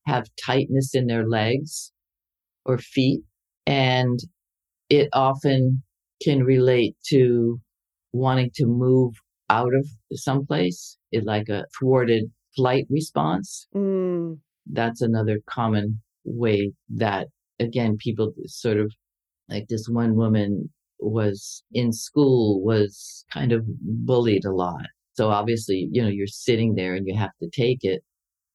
[0.05, 1.91] have tightness in their legs
[2.63, 3.19] or feet.
[3.65, 4.19] And
[4.89, 5.84] it often
[6.23, 7.59] can relate to
[8.13, 9.13] wanting to move
[9.49, 13.67] out of someplace, it like a thwarted flight response.
[13.75, 14.39] Mm.
[14.72, 17.28] That's another common way that,
[17.59, 18.91] again, people sort of
[19.49, 24.86] like this one woman was in school, was kind of bullied a lot.
[25.13, 28.03] So obviously, you know, you're sitting there and you have to take it,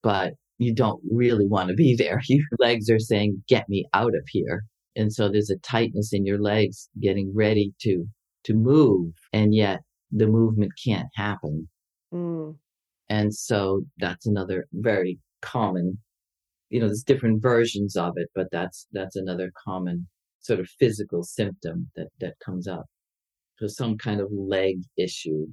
[0.02, 2.20] but you don't really want to be there.
[2.28, 4.64] Your legs are saying, get me out of here.
[4.94, 8.04] And so there's a tightness in your legs getting ready to,
[8.44, 9.12] to move.
[9.32, 11.68] And yet the movement can't happen.
[12.12, 12.56] Mm.
[13.08, 15.98] And so that's another very common,
[16.70, 20.08] you know, there's different versions of it, but that's, that's another common
[20.40, 22.86] sort of physical symptom that, that comes up.
[23.58, 25.46] So some kind of leg issue.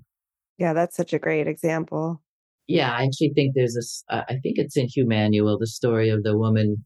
[0.58, 2.22] Yeah, that's such a great example.
[2.68, 6.24] Yeah, I actually think there's this, uh, I think it's in Humanual, the story of
[6.24, 6.86] the woman.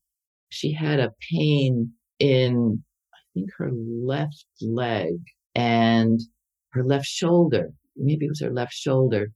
[0.49, 2.83] She had a pain in,
[3.13, 5.13] I think, her left leg
[5.55, 6.19] and
[6.71, 7.69] her left shoulder.
[7.95, 9.31] Maybe it was her left shoulder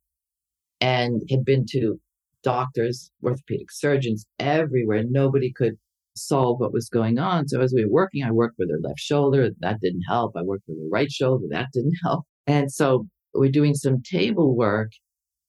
[0.80, 2.00] and had been to
[2.48, 5.04] doctors, orthopedic surgeons everywhere.
[5.06, 5.74] Nobody could
[6.16, 7.50] solve what was going on.
[7.50, 9.50] So as we were working, I worked with her left shoulder.
[9.60, 10.32] That didn't help.
[10.38, 11.44] I worked with her right shoulder.
[11.50, 12.24] That didn't help.
[12.48, 14.92] And so we're doing some table work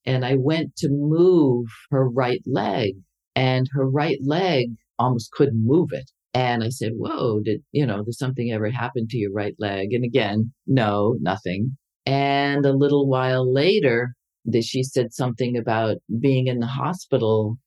[0.04, 2.94] and I went to move her right leg
[3.36, 6.10] and her right leg almost couldn't move it.
[6.34, 9.92] And I said, whoa, did, you know, did something ever happen to your right leg?
[9.92, 11.76] And again, no, nothing.
[12.04, 14.14] And a little while later,
[14.46, 17.58] that she said something about being in the hospital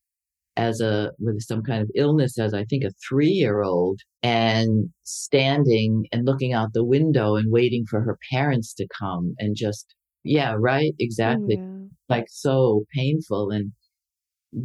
[0.57, 4.89] as a with some kind of illness as I think a three year old and
[5.03, 9.95] standing and looking out the window and waiting for her parents to come and just
[10.23, 10.91] yeah right?
[10.93, 11.57] Oh, exactly.
[11.59, 11.87] Yeah.
[12.09, 13.71] like so painful and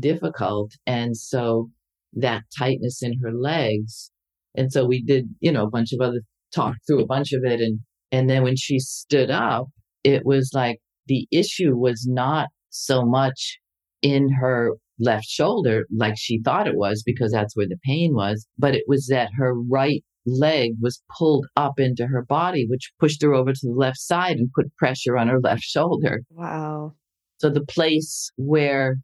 [0.00, 0.72] difficult.
[0.86, 1.70] And so
[2.14, 4.10] that tightness in her legs.
[4.56, 6.20] And so we did you know a bunch of other
[6.54, 7.60] talk through a bunch of it.
[7.60, 7.80] And
[8.12, 9.68] and then when she stood up
[10.04, 13.58] it was like the issue was not so much
[14.02, 18.46] in her left shoulder like she thought it was because that's where the pain was,
[18.58, 23.22] but it was that her right leg was pulled up into her body, which pushed
[23.22, 26.22] her over to the left side and put pressure on her left shoulder.
[26.30, 26.94] Wow.
[27.38, 28.96] So the place where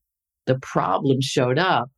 [0.47, 1.89] the problem showed up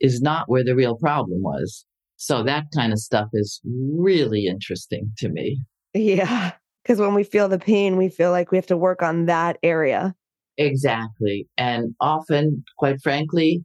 [0.00, 1.84] is not where the real problem was.
[2.16, 5.60] So that kind of stuff is really interesting to me.
[5.94, 6.52] Yeah.
[6.82, 9.58] Because when we feel the pain, we feel like we have to work on that
[9.62, 10.14] area.
[10.58, 11.48] Exactly.
[11.56, 13.64] And often, quite frankly,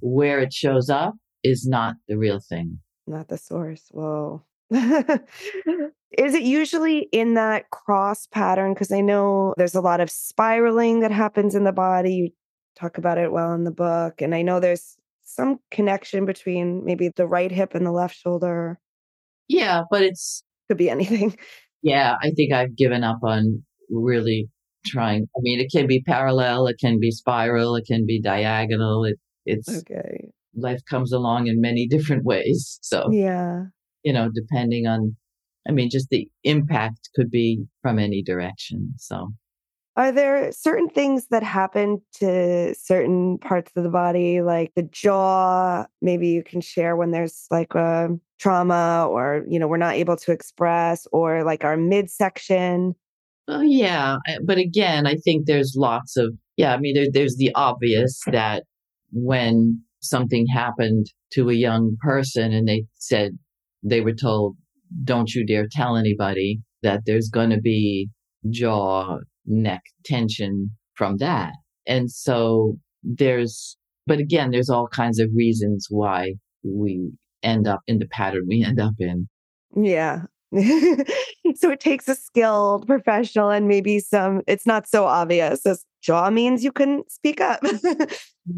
[0.00, 2.78] where it shows up is not the real thing.
[3.06, 3.84] Not the source.
[3.90, 4.42] Whoa.
[4.70, 8.74] Is it usually in that cross pattern?
[8.74, 12.14] Because I know there's a lot of spiraling that happens in the body.
[12.14, 12.30] You
[12.74, 14.20] talk about it well in the book.
[14.22, 18.80] And I know there's some connection between maybe the right hip and the left shoulder.
[19.48, 21.36] Yeah, but it's, Could be anything.
[21.86, 24.48] Yeah, I think I've given up on really
[24.84, 25.22] trying.
[25.36, 29.04] I mean, it can be parallel, it can be spiral, it can be diagonal.
[29.04, 30.30] It, it's Okay.
[30.56, 32.78] life comes along in many different ways.
[32.82, 33.66] So, Yeah.
[34.02, 35.16] you know, depending on,
[35.68, 38.94] I mean, just the impact could be from any direction.
[38.98, 39.32] So,
[39.96, 45.86] Are there certain things that happen to certain parts of the body, like the jaw?
[46.02, 50.16] Maybe you can share when there's like a trauma or, you know, we're not able
[50.18, 52.94] to express, or like our midsection.
[53.48, 56.74] Oh yeah, but again, I think there's lots of yeah.
[56.74, 58.64] I mean, there, there's the obvious that
[59.12, 63.38] when something happened to a young person and they said
[63.82, 64.56] they were told,
[65.04, 68.08] "Don't you dare tell anybody," that there's going to be
[68.50, 71.52] jaw neck tension from that,
[71.86, 73.76] and so there's.
[74.08, 77.10] But again, there's all kinds of reasons why we
[77.42, 79.28] end up in the pattern we end up in.
[79.74, 80.22] Yeah.
[81.56, 86.30] so it takes a skilled professional and maybe some, it's not so obvious as jaw
[86.30, 87.60] means you couldn't speak up.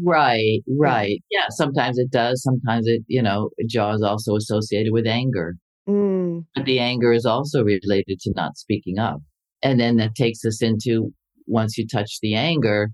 [0.03, 1.19] Right, right.
[1.31, 2.43] Yeah, sometimes it does.
[2.43, 5.55] Sometimes it, you know, jaw is also associated with anger.
[5.87, 9.19] Mm, But the anger is also related to not speaking up.
[9.61, 11.13] And then that takes us into
[11.47, 12.91] once you touch the anger,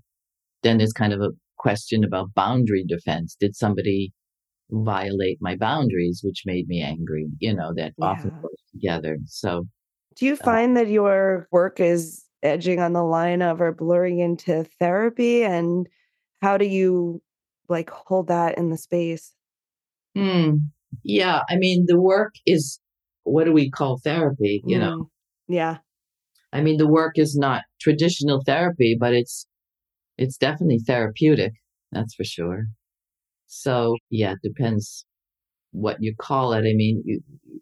[0.62, 3.36] then there's kind of a question about boundary defense.
[3.38, 4.12] Did somebody
[4.70, 7.26] violate my boundaries, which made me angry?
[7.38, 9.18] You know, that often goes together.
[9.26, 9.66] So,
[10.16, 14.64] Do you find that your work is edging on the line of or blurring into
[14.78, 15.44] therapy?
[15.44, 15.88] And
[16.42, 17.22] how do you
[17.68, 19.32] like hold that in the space?
[20.14, 20.56] hmm,
[21.02, 22.80] yeah, I mean, the work is
[23.24, 24.62] what do we call therapy?
[24.66, 25.08] You know, Mm,
[25.48, 25.78] Yeah.
[26.56, 29.46] I mean, the work is not traditional therapy, but it's
[30.16, 31.52] it's definitely therapeutic.
[31.92, 32.68] That's for sure.
[33.46, 35.04] So yeah, it depends
[35.72, 36.60] what you call it.
[36.60, 37.02] I mean,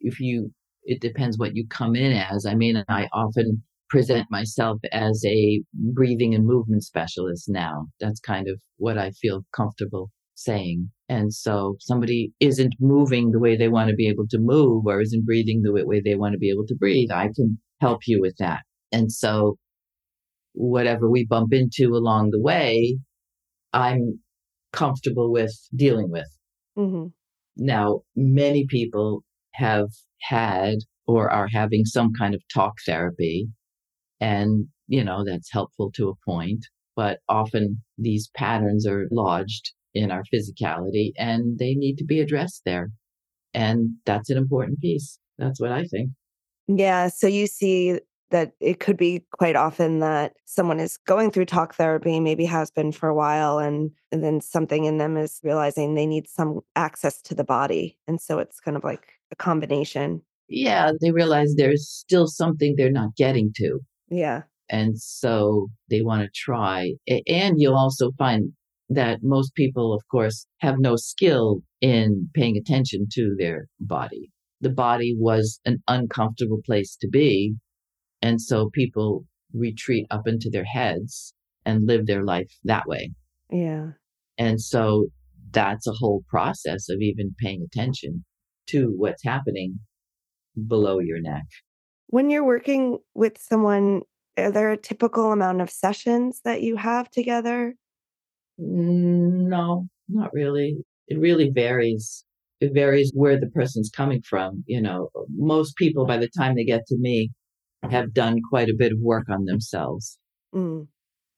[0.00, 0.52] if you,
[0.84, 2.46] it depends what you come in as.
[2.46, 7.86] I mean, I often present myself as a breathing and movement specialist now.
[7.98, 10.90] That's kind of what I feel comfortable saying.
[11.08, 15.00] And so somebody isn't moving the way they want to be able to move or
[15.00, 17.10] isn't breathing the way they want to be able to breathe.
[17.10, 18.60] I can help you with that.
[18.94, 19.56] And so
[20.52, 22.96] whatever we bump into along the way,
[23.72, 24.20] I'm
[24.72, 26.28] comfortable with dealing with.
[26.78, 27.08] Mm-hmm.
[27.56, 29.24] Now, many people
[29.54, 29.88] have
[30.22, 30.76] had
[31.06, 33.48] or are having some kind of talk therapy.
[34.20, 36.64] And, you know, that's helpful to a point.
[36.94, 42.62] But often these patterns are lodged in our physicality and they need to be addressed
[42.64, 42.90] there.
[43.52, 45.18] And that's an important piece.
[45.36, 46.10] That's what I think.
[46.68, 47.08] Yeah.
[47.08, 47.98] So you see
[48.34, 52.68] that it could be quite often that someone is going through talk therapy, maybe has
[52.68, 56.58] been for a while, and, and then something in them is realizing they need some
[56.74, 57.96] access to the body.
[58.08, 60.20] And so it's kind of like a combination.
[60.48, 60.90] Yeah.
[61.00, 63.78] They realize there's still something they're not getting to.
[64.08, 64.42] Yeah.
[64.68, 66.94] And so they want to try.
[67.28, 68.50] And you'll also find
[68.88, 74.32] that most people, of course, have no skill in paying attention to their body.
[74.60, 77.54] The body was an uncomfortable place to be.
[78.24, 81.34] And so people retreat up into their heads
[81.66, 83.12] and live their life that way.
[83.50, 83.90] Yeah.
[84.38, 85.08] And so
[85.50, 88.24] that's a whole process of even paying attention
[88.68, 89.78] to what's happening
[90.66, 91.44] below your neck.
[92.06, 94.00] When you're working with someone,
[94.38, 97.74] are there a typical amount of sessions that you have together?
[98.58, 100.78] Mm, no, not really.
[101.08, 102.24] It really varies.
[102.60, 104.64] It varies where the person's coming from.
[104.66, 107.30] You know, most people, by the time they get to me,
[107.90, 110.18] have done quite a bit of work on themselves.
[110.54, 110.86] Mm.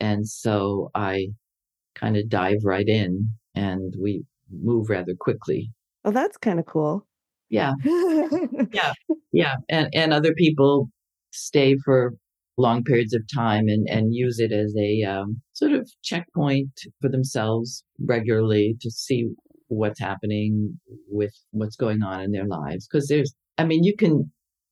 [0.00, 1.28] And so I
[1.94, 5.70] kind of dive right in and we move rather quickly.
[6.04, 7.06] Oh, that's kind of cool.
[7.48, 7.72] Yeah.
[8.72, 8.92] yeah.
[9.32, 9.54] Yeah.
[9.68, 10.90] And and other people
[11.32, 12.14] stay for
[12.58, 16.70] long periods of time and, and use it as a um, sort of checkpoint
[17.00, 19.28] for themselves regularly to see
[19.68, 20.78] what's happening
[21.08, 22.86] with what's going on in their lives.
[22.86, 24.30] Because there's, I mean, you can,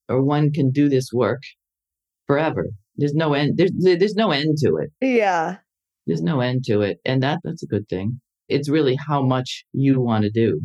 [0.09, 1.43] or one can do this work
[2.27, 2.67] forever.
[2.97, 3.57] There's no end.
[3.57, 4.91] There's there's no end to it.
[5.01, 5.57] Yeah.
[6.07, 8.21] There's no end to it, and that that's a good thing.
[8.49, 10.61] It's really how much you want to do.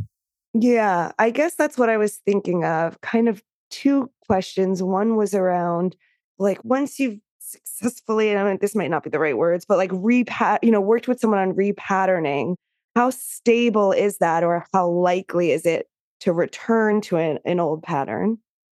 [0.53, 2.99] Yeah, I guess that's what I was thinking of.
[3.01, 4.83] Kind of two questions.
[4.83, 5.95] One was around
[6.37, 9.91] like once you've successfully, I mean, this might not be the right words, but like
[9.91, 12.55] repat, you know, worked with someone on repatterning,
[12.95, 15.87] how stable is that or how likely is it
[16.21, 18.37] to return to an, an old pattern?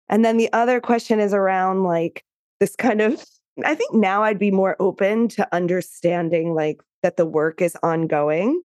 [0.09, 2.23] And then the other question is around like
[2.61, 3.25] this kind of,
[3.65, 8.61] I think now I'd be more open to understanding like that the work is ongoing.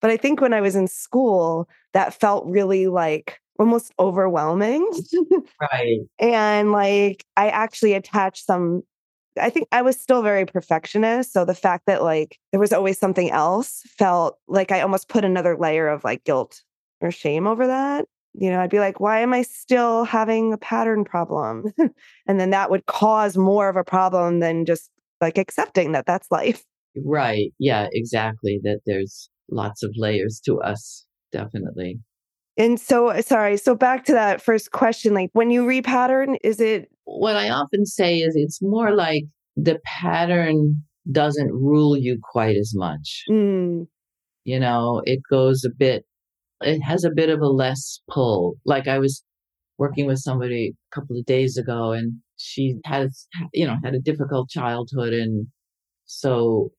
[0.00, 4.88] But I think when I was in school, that felt really like almost overwhelming.
[5.72, 5.98] right.
[6.20, 8.84] And like I actually attached some
[9.40, 11.32] I think I was still very perfectionist.
[11.32, 15.24] So the fact that like there was always something else felt like I almost put
[15.24, 16.62] another layer of like guilt
[17.00, 18.06] or shame over that.
[18.40, 21.72] You know, I'd be like, why am I still having a pattern problem?
[22.26, 26.30] and then that would cause more of a problem than just like accepting that that's
[26.30, 26.64] life.
[27.04, 27.52] Right.
[27.58, 28.60] Yeah, exactly.
[28.62, 31.04] That there's lots of layers to us.
[31.32, 31.98] Definitely.
[32.56, 33.56] And so, sorry.
[33.56, 36.90] So back to that first question, like when you repattern, is it?
[37.04, 39.24] What I often say is it's more like
[39.56, 43.24] the pattern doesn't rule you quite as much.
[43.30, 43.86] Mm.
[44.44, 46.04] You know, it goes a bit,
[46.60, 48.56] it has a bit of a less pull.
[48.64, 49.22] Like I was
[49.78, 54.00] working with somebody a couple of days ago and she has, you know, had a
[54.00, 55.46] difficult childhood and
[56.06, 56.70] so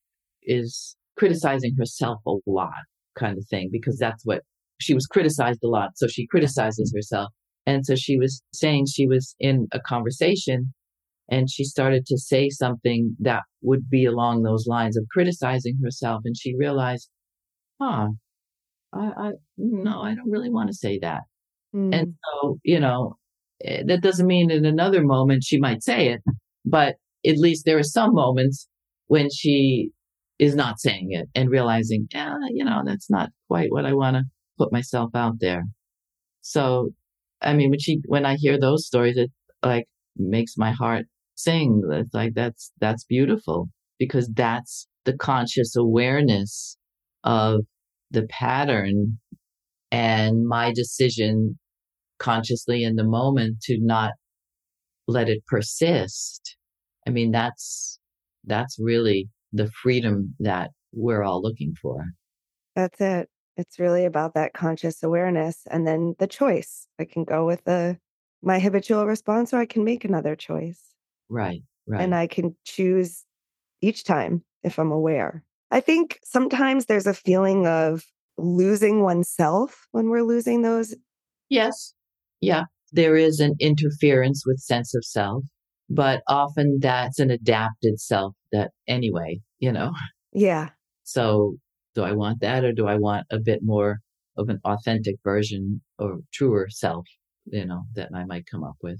[0.43, 2.71] is criticizing herself a lot
[3.17, 4.41] kind of thing because that's what
[4.79, 5.91] she was criticized a lot.
[5.95, 7.29] So she criticizes herself.
[7.65, 10.73] And so she was saying she was in a conversation
[11.29, 16.21] and she started to say something that would be along those lines of criticizing herself.
[16.25, 17.09] And she realized,
[17.79, 18.07] huh,
[18.93, 21.21] I, I no, I don't really want to say that.
[21.75, 21.95] Mm.
[21.95, 23.17] And so, you know,
[23.63, 26.21] eh, that doesn't mean in another moment she might say it,
[26.65, 28.67] but at least there are some moments
[29.07, 29.89] when she
[30.39, 34.15] is not saying it and realizing, yeah, you know, that's not quite what I want
[34.15, 34.23] to
[34.57, 35.63] put myself out there.
[36.41, 36.89] So,
[37.41, 39.31] I mean, when she, when I hear those stories, it
[39.63, 39.85] like
[40.15, 41.81] makes my heart sing.
[41.91, 46.77] It's like, that's, that's beautiful because that's the conscious awareness
[47.23, 47.61] of
[48.11, 49.19] the pattern
[49.91, 51.57] and my decision
[52.19, 54.11] consciously in the moment to not
[55.07, 56.55] let it persist.
[57.07, 57.99] I mean, that's,
[58.45, 62.03] that's really the freedom that we're all looking for.
[62.75, 63.29] That's it.
[63.57, 66.87] It's really about that conscious awareness and then the choice.
[66.99, 67.97] I can go with the
[68.41, 70.81] my habitual response or I can make another choice.
[71.27, 71.61] Right.
[71.87, 72.01] Right.
[72.01, 73.25] And I can choose
[73.81, 75.43] each time if I'm aware.
[75.71, 78.03] I think sometimes there's a feeling of
[78.37, 80.95] losing oneself when we're losing those.
[81.49, 81.93] Yes.
[82.41, 82.63] Yeah.
[82.91, 85.43] There is an interference with sense of self,
[85.89, 89.93] but often that's an adapted self that anyway, you know.
[90.33, 90.69] Yeah.
[91.03, 91.55] So
[91.95, 93.99] do I want that or do I want a bit more
[94.37, 97.05] of an authentic version or truer self,
[97.45, 98.99] you know, that I might come up with?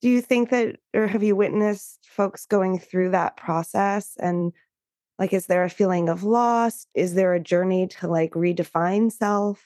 [0.00, 4.16] Do you think that, or have you witnessed folks going through that process?
[4.18, 4.52] And
[5.22, 6.88] like, is there a feeling of loss?
[6.96, 9.62] Is there a journey to like redefine self?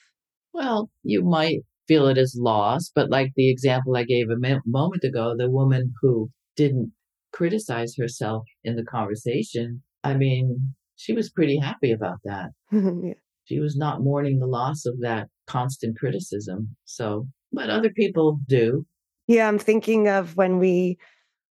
[0.53, 5.03] Well, you might feel it as loss, but like the example I gave a moment
[5.03, 6.93] ago, the woman who didn't
[7.33, 12.51] criticize herself in the conversation, I mean, she was pretty happy about that.
[12.71, 13.15] yeah.
[13.45, 16.77] She was not mourning the loss of that constant criticism.
[16.85, 18.85] So, but other people do.
[19.27, 20.99] Yeah, I'm thinking of when we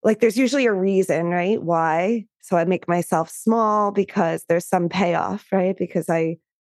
[0.03, 1.63] like there's usually a reason, right?
[1.63, 2.27] Why?
[2.41, 5.77] So I make myself small because there's some payoff, right?
[5.77, 6.39] Because I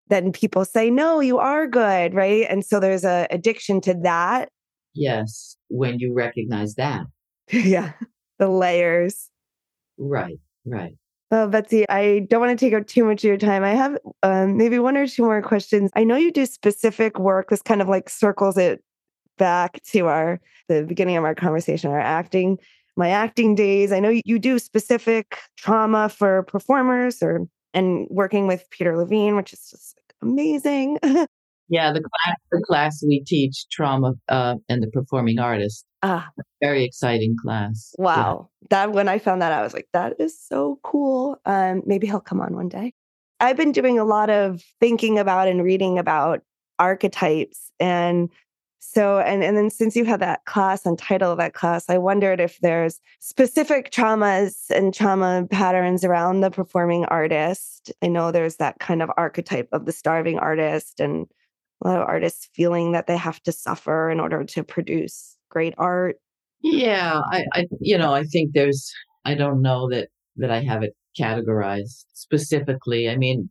[0.10, 2.46] then people say, "No, you are good," right?
[2.50, 4.50] And so there's a addiction to that.
[4.94, 7.06] Yes, when you recognize that.
[7.52, 7.94] yeah.
[8.40, 9.30] The layers.
[9.98, 10.96] Right, right.
[11.32, 13.64] Oh, Betsy, I don't want to take up too much of your time.
[13.64, 15.90] I have um, maybe one or two more questions.
[15.96, 17.50] I know you do specific work.
[17.50, 18.84] This kind of like circles it
[19.38, 22.58] back to our the beginning of our conversation, our acting,
[22.96, 23.92] my acting days.
[23.92, 29.54] I know you do specific trauma for performers or and working with Peter Levine, which
[29.54, 31.00] is just like amazing.
[31.70, 35.86] yeah, the class the class we teach trauma uh, and the performing artist.
[36.04, 36.30] Ah,
[36.62, 37.94] very exciting class.
[37.98, 38.68] Wow, yeah.
[38.70, 41.38] that when I found that, I was like, that is so cool.
[41.46, 42.94] Um, maybe he'll come on one day.
[43.40, 46.42] I've been doing a lot of thinking about and reading about
[46.80, 48.30] archetypes and
[48.86, 51.98] so, and, and then since you had that class and title of that class, I
[51.98, 57.94] wondered if there's specific traumas and trauma patterns around the performing artist.
[58.02, 61.28] I know there's that kind of archetype of the starving artist and
[61.82, 65.74] a lot of artists feeling that they have to suffer in order to produce great
[65.78, 66.18] art.
[66.62, 68.92] Yeah, I, I you know, I think there's
[69.24, 73.10] I don't know that that I have it categorized specifically.
[73.10, 73.50] I mean,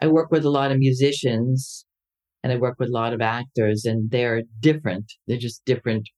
[0.00, 1.84] I work with a lot of musicians
[2.42, 5.12] and I work with a lot of actors and they're different.
[5.26, 6.08] They're just different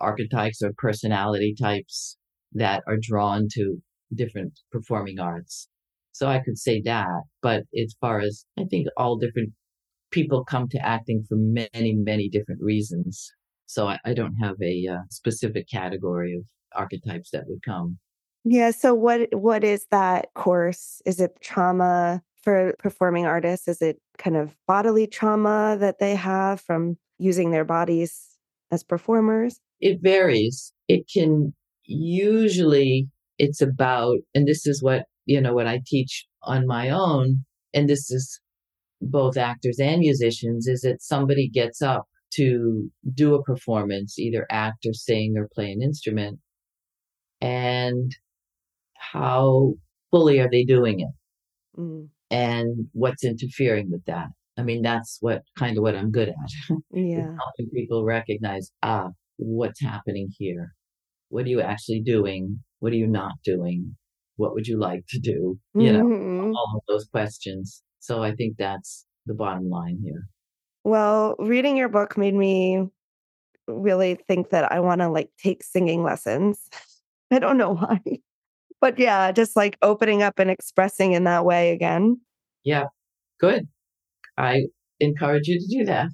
[0.00, 2.16] archetypes or personality types
[2.52, 3.76] that are drawn to
[4.14, 5.68] different performing arts.
[6.12, 9.52] So I could say that, but as far as I think all different
[10.10, 13.32] people come to acting for many, many different reasons.
[13.66, 17.98] So I, I don't have a uh, specific category of archetypes that would come.
[18.44, 18.70] Yeah.
[18.70, 21.00] So what what is that course?
[21.06, 23.66] Is it trauma for performing artists?
[23.66, 28.36] Is it kind of bodily trauma that they have from using their bodies
[28.70, 29.58] as performers?
[29.80, 30.72] It varies.
[30.88, 36.66] It can usually it's about and this is what, you know, what I teach on
[36.66, 38.40] my own and this is
[39.00, 44.86] both actors and musicians is that somebody gets up to do a performance, either act
[44.86, 46.38] or sing or play an instrument
[47.40, 48.12] and
[48.96, 49.74] how
[50.10, 51.10] fully are they doing it?
[51.78, 54.26] Mm and what's interfering with that.
[54.58, 56.76] I mean, that's what kind of what I'm good at.
[56.92, 57.36] Yeah.
[57.44, 60.74] helping people recognize, ah, what's happening here?
[61.28, 62.60] What are you actually doing?
[62.80, 63.96] What are you not doing?
[64.36, 65.58] What would you like to do?
[65.74, 66.52] You know, mm-hmm.
[66.54, 67.82] all of those questions.
[68.00, 70.26] So I think that's the bottom line here.
[70.82, 72.82] Well, reading your book made me
[73.68, 76.68] really think that I want to like take singing lessons.
[77.30, 78.00] I don't know why.
[78.80, 82.20] But yeah, just like opening up and expressing in that way again.
[82.64, 82.84] Yeah,
[83.40, 83.68] good.
[84.36, 84.64] I
[85.00, 86.08] encourage you to do that.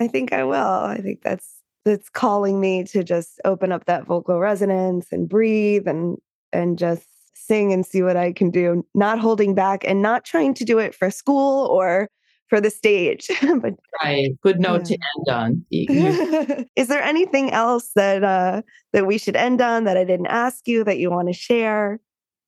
[0.00, 0.56] I think I will.
[0.56, 5.86] I think that's that's calling me to just open up that vocal resonance and breathe
[5.86, 6.18] and
[6.52, 10.54] and just sing and see what I can do, not holding back and not trying
[10.54, 12.08] to do it for school or
[12.48, 13.28] for the stage.
[13.60, 14.96] but right, good note yeah.
[14.96, 16.66] to end on.
[16.76, 20.66] Is there anything else that uh, that we should end on that I didn't ask
[20.66, 22.00] you that you want to share?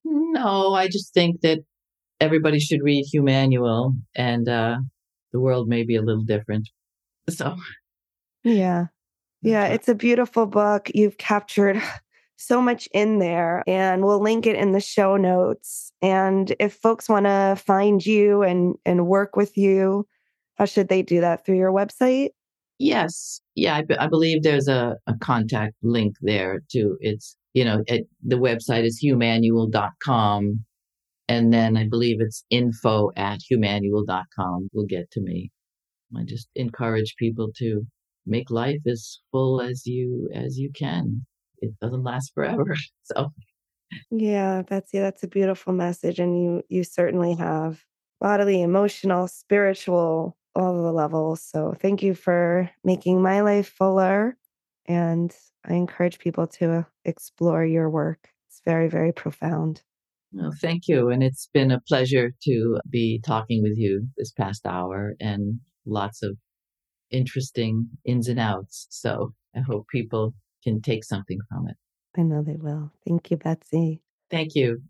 [0.04, 1.60] No, I just think that
[2.20, 4.78] everybody should read Humanual and uh,
[5.32, 6.68] the world may be a little different.
[7.28, 7.56] So,
[8.44, 8.86] yeah.
[9.42, 10.90] Yeah, it's a beautiful book.
[10.94, 11.82] You've captured
[12.36, 15.92] so much in there, and we'll link it in the show notes.
[16.02, 20.06] And if folks want to find you and and work with you,
[20.56, 22.30] how should they do that through your website?
[22.78, 26.96] Yes, yeah, I, I believe there's a, a contact link there too.
[27.00, 30.64] It's you know, it, the website is humanual.com.
[31.30, 35.52] And then I believe it's info at humanual.com will get to me.
[36.16, 37.86] I just encourage people to
[38.26, 41.24] make life as full as you as you can.
[41.58, 42.74] It doesn't last forever.
[43.04, 43.32] So
[44.10, 46.18] yeah, Betsy, that's a beautiful message.
[46.18, 47.84] And you you certainly have
[48.20, 51.42] bodily, emotional, spiritual, all the levels.
[51.42, 54.36] So thank you for making my life fuller.
[54.86, 55.32] And
[55.64, 58.30] I encourage people to explore your work.
[58.48, 59.82] It's very, very profound.
[60.32, 61.08] Well, thank you.
[61.08, 66.22] And it's been a pleasure to be talking with you this past hour and lots
[66.22, 66.36] of
[67.10, 68.86] interesting ins and outs.
[68.90, 71.76] So I hope people can take something from it.
[72.16, 72.92] I know they will.
[73.06, 74.02] Thank you, Betsy.
[74.30, 74.82] Thank you.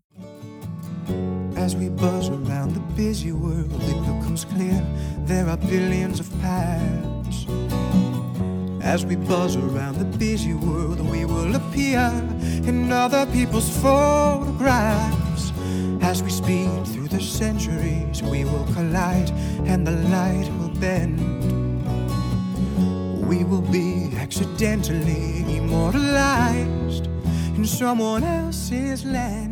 [1.55, 4.85] As we buzz around the busy world, it becomes clear
[5.25, 7.45] there are billions of paths.
[8.81, 12.11] As we buzz around the busy world, we will appear
[12.67, 15.20] in other people's photographs.
[16.01, 19.29] As we speed through the centuries, we will collide
[19.65, 21.19] and the light will bend.
[23.27, 27.07] We will be accidentally immortalized
[27.55, 29.50] in someone else's land.